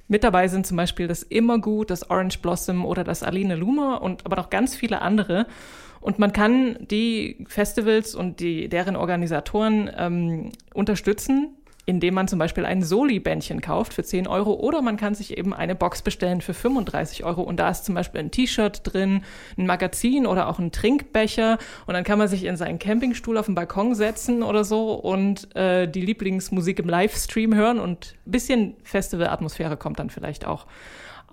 Mit 0.08 0.24
dabei 0.24 0.50
sind 0.50 0.68
zum 0.68 0.78
Beispiel 0.78 1.08
das 1.08 1.24
Immergut, 1.24 1.90
das 1.90 2.10
Orange 2.10 2.40
Blossom 2.40 2.86
oder 2.86 3.04
das 3.04 3.24
Aline 3.24 3.56
Luma 3.56 3.96
und 3.96 4.26
aber 4.26 4.36
noch 4.36 4.50
ganz 4.50 4.76
viele 4.76 5.02
andere. 5.02 5.48
Und 6.06 6.20
man 6.20 6.34
kann 6.34 6.78
die 6.92 7.48
Festivals 7.48 8.14
und 8.14 8.40
die, 8.40 8.70
deren 8.70 8.96
Organisatoren 8.96 9.90
ähm, 9.98 10.52
unterstützen, 10.76 11.56
indem 11.88 12.14
man 12.14 12.28
zum 12.28 12.38
Beispiel 12.38 12.64
ein 12.64 12.84
Soli-Bändchen 12.84 13.60
kauft 13.60 13.92
für 13.92 14.04
10 14.04 14.28
Euro 14.28 14.54
oder 14.54 14.84
man 14.84 14.98
kann 14.98 15.16
sich 15.16 15.36
eben 15.36 15.52
eine 15.52 15.74
Box 15.74 16.04
bestellen 16.04 16.42
für 16.42 16.54
35 16.54 17.24
Euro. 17.24 17.42
Und 17.42 17.60
da 17.60 17.72
ist 17.72 17.86
zum 17.86 17.96
Beispiel 17.96 18.22
ein 18.22 18.30
T-Shirt 18.30 18.82
drin, 18.84 19.24
ein 19.58 19.66
Magazin 19.66 20.28
oder 20.28 20.48
auch 20.48 20.60
ein 20.60 20.72
Trinkbecher. 20.72 21.58
Und 21.88 21.96
dann 21.96 22.04
kann 22.04 22.20
man 22.20 22.28
sich 22.28 22.44
in 22.44 22.56
seinen 22.56 22.78
Campingstuhl 22.78 23.40
auf 23.40 23.48
den 23.48 23.56
Balkon 23.56 23.96
setzen 23.96 24.44
oder 24.44 24.64
so 24.64 24.94
und 24.94 25.56
äh, 25.56 25.88
die 25.88 26.02
Lieblingsmusik 26.02 26.78
im 26.78 26.88
Livestream 26.88 27.56
hören. 27.56 27.80
Und 27.80 28.14
ein 28.28 28.32
bisschen 28.32 28.76
Festival-Atmosphäre 28.84 29.76
kommt 29.76 29.98
dann 29.98 30.12
vielleicht 30.12 30.46
auch 30.46 30.68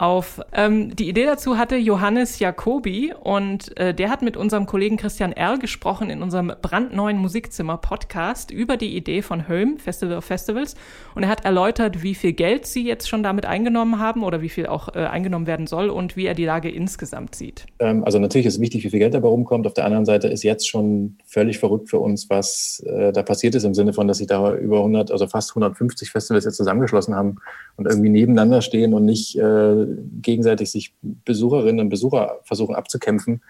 auf. 0.03 0.41
Ähm, 0.53 0.95
die 0.97 1.09
Idee 1.09 1.25
dazu 1.25 1.57
hatte 1.57 1.77
Johannes 1.77 2.41
Jacobi 2.41 3.15
und 3.23 3.77
äh, 3.79 3.95
der 3.95 4.11
hat 4.11 4.21
mit 4.21 4.37
unserem 4.37 4.67
Kollegen 4.67 4.97
Christian 4.97 5.31
Erl 5.31 5.61
gesprochen 5.61 6.11
in 6.11 6.23
unserem 6.23 6.53
brandneuen 6.61 7.19
Musikzimmer-Podcast 7.19 8.51
über 8.51 8.77
die 8.77 8.97
Idee 8.97 9.23
von 9.23 9.49
Home, 9.49 9.79
Festival 9.79 10.17
of 10.17 10.25
Festivals. 10.25 10.75
Und 11.15 11.23
er 11.23 11.29
hat 11.29 11.45
erläutert, 11.45 12.03
wie 12.03 12.17
viel 12.17 12.33
Geld 12.33 12.67
sie 12.67 12.85
jetzt 12.85 13.09
schon 13.09 13.23
damit 13.23 13.47
eingenommen 13.47 14.01
haben 14.01 14.25
oder 14.25 14.43
wie 14.43 14.49
viel 14.49 14.67
auch 14.67 14.89
äh, 14.89 14.99
eingenommen 14.99 15.47
werden 15.47 15.69
soll 15.69 15.89
und 15.89 16.17
wie 16.17 16.27
er 16.27 16.35
die 16.35 16.47
Lage 16.47 16.69
insgesamt 16.69 17.37
sieht. 17.37 17.67
Ähm, 17.79 18.03
also 18.05 18.19
natürlich 18.19 18.49
ist 18.49 18.61
wichtig, 18.61 18.83
wie 18.83 18.91
viel 18.91 18.99
Geld 18.99 19.15
dabei 19.15 19.29
rumkommt. 19.29 19.69
Auf 19.69 19.75
der 19.75 19.85
anderen 19.85 20.05
Seite 20.05 20.27
ist 20.27 20.43
jetzt 20.43 20.69
schon 20.69 21.19
völlig 21.27 21.61
verrückt 21.61 21.89
für 21.89 22.01
uns, 22.01 22.29
was 22.29 22.83
äh, 22.87 23.13
da 23.13 23.23
passiert 23.23 23.55
ist 23.55 23.63
im 23.63 23.75
Sinne 23.75 23.93
von, 23.93 24.09
dass 24.09 24.19
sich 24.19 24.27
da 24.27 24.53
über 24.57 24.79
100, 24.79 25.13
also 25.13 25.29
fast 25.29 25.51
150 25.53 26.11
Festivals 26.11 26.45
jetzt 26.45 26.57
zusammengeschlossen 26.57 27.15
haben 27.15 27.37
und 27.77 27.87
irgendwie 27.87 28.11
nebeneinander 28.11 28.63
stehen 28.63 28.95
und 28.95 29.05
nicht 29.05 29.39
äh, 29.39 29.92
gegenseitig 30.21 30.71
sich 30.71 30.95
Besucherinnen 31.03 31.81
und 31.81 31.89
Besucher 31.89 32.41
versuchen 32.45 32.75
abzukämpfen 32.75 33.43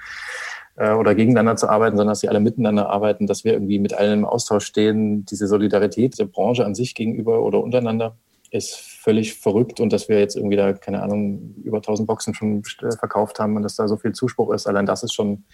äh, 0.76 0.92
oder 0.92 1.14
gegeneinander 1.14 1.56
zu 1.56 1.68
arbeiten, 1.68 1.96
sondern 1.96 2.12
dass 2.12 2.20
sie 2.20 2.28
alle 2.28 2.40
miteinander 2.40 2.90
arbeiten, 2.90 3.26
dass 3.26 3.44
wir 3.44 3.52
irgendwie 3.52 3.78
mit 3.78 3.94
allen 3.94 4.20
im 4.20 4.24
Austausch 4.24 4.64
stehen. 4.64 5.24
Diese 5.26 5.46
Solidarität 5.46 6.18
der 6.18 6.26
Branche 6.26 6.64
an 6.64 6.74
sich 6.74 6.94
gegenüber 6.94 7.42
oder 7.42 7.62
untereinander 7.62 8.16
ist 8.50 8.76
völlig 8.76 9.34
verrückt 9.34 9.80
und 9.80 9.92
dass 9.92 10.08
wir 10.08 10.18
jetzt 10.18 10.36
irgendwie 10.36 10.56
da, 10.56 10.74
keine 10.74 11.02
Ahnung, 11.02 11.54
über 11.64 11.78
1000 11.78 12.06
Boxen 12.06 12.34
schon 12.34 12.62
äh, 12.82 12.96
verkauft 12.96 13.38
haben 13.38 13.56
und 13.56 13.62
dass 13.62 13.76
da 13.76 13.88
so 13.88 13.96
viel 13.96 14.12
Zuspruch 14.12 14.52
ist. 14.52 14.66
Allein 14.66 14.86
das 14.86 15.02
ist 15.02 15.14
schon 15.14 15.44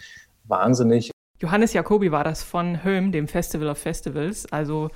wahnsinnig. 0.44 1.10
Johannes 1.40 1.72
Jacobi 1.72 2.10
war 2.10 2.24
das 2.24 2.42
von 2.42 2.82
Höhm, 2.82 3.12
dem 3.12 3.28
Festival 3.28 3.68
of 3.68 3.78
Festivals. 3.78 4.50
Also 4.52 4.90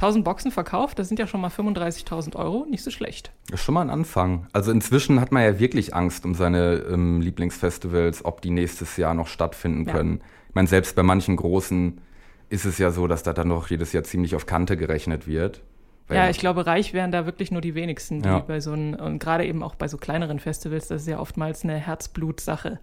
1000 0.00 0.24
Boxen 0.24 0.50
verkauft, 0.50 0.98
das 0.98 1.08
sind 1.08 1.18
ja 1.18 1.26
schon 1.26 1.40
mal 1.42 1.50
35.000 1.50 2.34
Euro, 2.36 2.66
nicht 2.70 2.82
so 2.82 2.90
schlecht. 2.90 3.32
Das 3.50 3.60
ist 3.60 3.64
schon 3.66 3.74
mal 3.74 3.82
ein 3.82 3.90
Anfang. 3.90 4.46
Also 4.52 4.72
inzwischen 4.72 5.20
hat 5.20 5.30
man 5.30 5.42
ja 5.42 5.58
wirklich 5.58 5.94
Angst 5.94 6.24
um 6.24 6.34
seine 6.34 6.84
ähm, 6.90 7.20
Lieblingsfestivals, 7.20 8.24
ob 8.24 8.40
die 8.40 8.50
nächstes 8.50 8.96
Jahr 8.96 9.12
noch 9.14 9.26
stattfinden 9.26 9.86
Ja. 9.86 9.92
können. 9.92 10.20
Ich 10.48 10.54
meine, 10.54 10.68
selbst 10.68 10.96
bei 10.96 11.02
manchen 11.02 11.36
großen 11.36 12.00
ist 12.48 12.64
es 12.64 12.78
ja 12.78 12.90
so, 12.90 13.06
dass 13.06 13.22
da 13.22 13.32
dann 13.32 13.48
noch 13.48 13.68
jedes 13.68 13.92
Jahr 13.92 14.02
ziemlich 14.02 14.34
auf 14.34 14.46
Kante 14.46 14.76
gerechnet 14.76 15.26
wird. 15.28 15.60
Ja, 16.08 16.28
ich 16.28 16.38
glaube, 16.38 16.66
reich 16.66 16.92
wären 16.92 17.12
da 17.12 17.24
wirklich 17.24 17.52
nur 17.52 17.60
die 17.60 17.76
wenigsten, 17.76 18.20
die 18.22 18.28
Ja. 18.28 18.40
bei 18.40 18.58
so 18.58 18.72
einen, 18.72 18.94
und 18.96 19.20
gerade 19.20 19.46
eben 19.46 19.62
auch 19.62 19.76
bei 19.76 19.86
so 19.86 19.96
kleineren 19.96 20.40
Festivals, 20.40 20.88
das 20.88 21.02
ist 21.02 21.08
ja 21.08 21.20
oftmals 21.20 21.62
eine 21.62 21.74
Herzblutsache. 21.76 22.80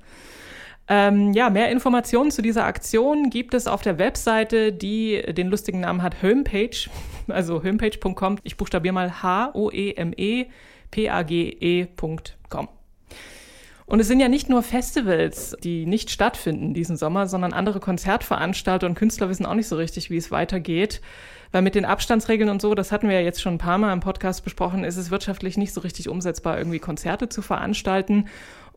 Ähm, 0.90 1.34
ja, 1.34 1.50
mehr 1.50 1.70
Informationen 1.70 2.32
zu 2.32 2.42
dieser 2.42 2.64
Aktion 2.64 3.30
gibt 3.30 3.54
es 3.54 3.68
auf 3.68 3.82
der 3.82 4.00
Webseite, 4.00 4.72
die 4.72 5.22
den 5.34 5.50
lustigen 5.50 5.82
Namen 5.82 6.02
hat 6.02 6.24
Homepage, 6.24 6.78
also 7.28 7.62
homepage.com. 7.64 8.38
Ich 8.44 8.56
buchstabiere 8.56 8.94
mal 8.94 9.22
H-O-E-M-E-P-A-G-E.com. 9.22 9.58
Und 13.88 14.02
es 14.02 14.08
sind 14.08 14.20
ja 14.20 14.28
nicht 14.28 14.50
nur 14.50 14.64
Festivals, 14.64 15.56
die 15.64 15.86
nicht 15.86 16.10
stattfinden 16.10 16.74
diesen 16.74 16.98
Sommer, 16.98 17.26
sondern 17.28 17.54
andere 17.54 17.80
Konzertveranstalter 17.80 18.86
und 18.86 18.96
Künstler 18.96 19.30
wissen 19.30 19.46
auch 19.46 19.54
nicht 19.54 19.70
so 19.70 19.78
richtig, 19.78 20.10
wie 20.10 20.18
es 20.18 20.30
weitergeht. 20.30 21.02
Weil 21.54 21.62
mit 21.62 21.76
den 21.76 21.86
Abstandsregeln 21.86 22.50
und 22.50 22.62
so, 22.62 22.76
das 22.76 22.92
hatten 22.92 23.08
wir 23.08 23.16
ja 23.16 23.26
jetzt 23.26 23.42
schon 23.42 23.54
ein 23.54 23.60
paar 23.60 23.78
Mal 23.78 23.94
im 23.94 24.02
Podcast 24.02 24.44
besprochen, 24.44 24.84
ist 24.84 24.98
es 24.98 25.10
wirtschaftlich 25.10 25.56
nicht 25.56 25.74
so 25.74 25.80
richtig 25.80 26.10
umsetzbar, 26.10 26.58
irgendwie 26.58 26.80
Konzerte 26.80 27.30
zu 27.30 27.42
veranstalten. 27.42 28.28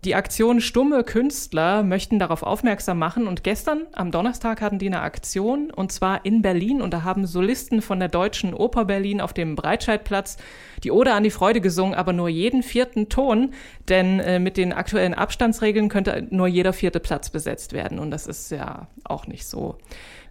Die 0.03 0.15
Aktion 0.15 0.63
Stumme 0.63 1.05
Künstler 1.05 1.83
möchten 1.83 2.19
darauf 2.19 2.43
aufmerksam 2.43 2.99
machen 2.99 3.27
und 3.27 3.45
gestern 3.45 3.83
am 3.93 4.11
Donnerstag 4.11 4.63
hatten 4.63 4.79
die 4.79 4.87
eine 4.87 5.03
Aktion 5.03 5.71
und 5.71 5.93
zwar 5.93 6.25
in 6.25 6.41
Berlin 6.41 6.81
und 6.81 6.95
da 6.95 7.03
haben 7.03 7.27
Solisten 7.27 7.83
von 7.83 7.99
der 7.99 8.09
Deutschen 8.09 8.55
Oper 8.55 8.87
Berlin 8.87 9.21
auf 9.21 9.35
dem 9.35 9.57
Breitscheidplatz 9.57 10.39
die 10.85 10.91
Ode 10.91 11.13
an 11.13 11.23
die 11.23 11.31
Freude 11.31 11.61
gesungen, 11.61 11.95
aber 11.95 12.15
nur 12.15 12.31
jeden 12.31 12.63
vierten 12.63 13.11
Ton, 13.11 13.53
denn 13.91 14.21
äh, 14.21 14.39
mit 14.39 14.57
den 14.57 14.73
aktuellen 14.73 15.13
Abstandsregeln 15.13 15.91
könnte 15.91 16.27
nur 16.31 16.47
jeder 16.47 16.73
vierte 16.73 16.99
Platz 16.99 17.29
besetzt 17.29 17.75
werden 17.75 17.99
und 17.99 18.11
das 18.11 18.27
ist 18.27 18.51
ja 18.51 18.87
auch 19.05 19.27
nicht 19.27 19.47
so. 19.47 19.77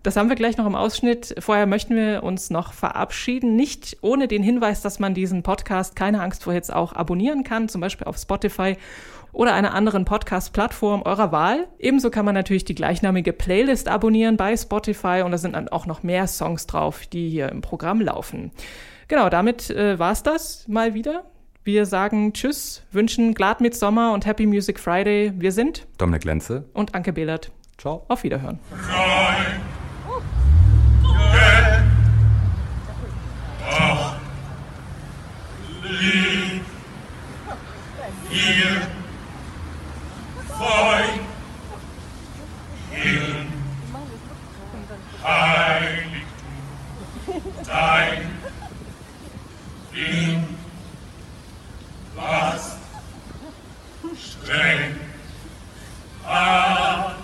Das 0.01 0.15
haben 0.15 0.29
wir 0.29 0.37
gleich 0.37 0.55
noch 0.55 0.65
im 0.65 0.75
Ausschnitt. 0.75 1.35
Vorher 1.39 1.65
möchten 1.65 1.93
wir 1.93 2.23
uns 2.23 2.49
noch 2.49 2.71
verabschieden. 2.71 3.57
Nicht 3.57 3.97
ohne 4.01 4.29
den 4.29 4.41
Hinweis, 4.41 4.81
dass 4.81 4.99
man 4.99 5.13
diesen 5.13 5.43
Podcast 5.43 5.97
Keine 5.97 6.21
Angst 6.21 6.45
vor 6.45 6.53
Hits 6.53 6.69
auch 6.69 6.93
abonnieren 6.93 7.43
kann, 7.43 7.67
zum 7.67 7.81
Beispiel 7.81 8.07
auf 8.07 8.17
Spotify 8.17 8.77
oder 9.31 9.53
einer 9.53 9.73
anderen 9.73 10.05
Podcast-Plattform 10.05 11.01
eurer 11.03 11.31
Wahl. 11.31 11.67
Ebenso 11.77 12.09
kann 12.09 12.25
man 12.25 12.35
natürlich 12.35 12.65
die 12.65 12.75
gleichnamige 12.75 13.33
Playlist 13.33 13.87
abonnieren 13.87 14.37
bei 14.37 14.55
Spotify 14.55 15.21
und 15.23 15.31
da 15.31 15.37
sind 15.37 15.55
dann 15.55 15.69
auch 15.69 15.85
noch 15.85 16.03
mehr 16.03 16.27
Songs 16.27 16.67
drauf, 16.67 17.05
die 17.07 17.29
hier 17.29 17.49
im 17.49 17.61
Programm 17.61 18.01
laufen. 18.01 18.51
Genau, 19.07 19.29
damit 19.29 19.69
äh, 19.69 19.97
war's 19.97 20.23
das 20.23 20.67
mal 20.67 20.93
wieder. 20.93 21.23
Wir 21.63 21.85
sagen 21.85 22.33
Tschüss, 22.33 22.83
wünschen 22.91 23.33
Glad 23.33 23.59
Sommer 23.75 24.13
und 24.13 24.25
Happy 24.25 24.45
Music 24.45 24.79
Friday. 24.79 25.33
Wir 25.35 25.51
sind 25.51 25.87
Dominik 25.97 26.23
Lenze. 26.23 26.65
und 26.73 26.95
Anke 26.95 27.13
Behlert. 27.13 27.51
Ciao. 27.77 28.05
Auf 28.07 28.23
Wiederhören. 28.23 28.59
Vier, 38.29 38.78
zwei, 40.79 41.03
hin, 42.91 43.51
heilig, 45.23 46.25
dein, 47.67 48.39
in, 49.91 50.57
was, 52.15 52.77
streng, 54.15 54.95
an, 56.25 57.15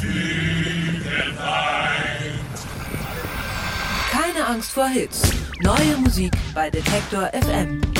Süden 0.00 1.38
weit. 1.38 2.60
Keine 4.12 4.46
Angst 4.46 4.70
vor 4.70 4.88
Hits. 4.88 5.41
Neue 5.62 5.96
Musik 5.96 6.32
bei 6.54 6.68
Detektor 6.70 7.30
FM. 7.32 7.91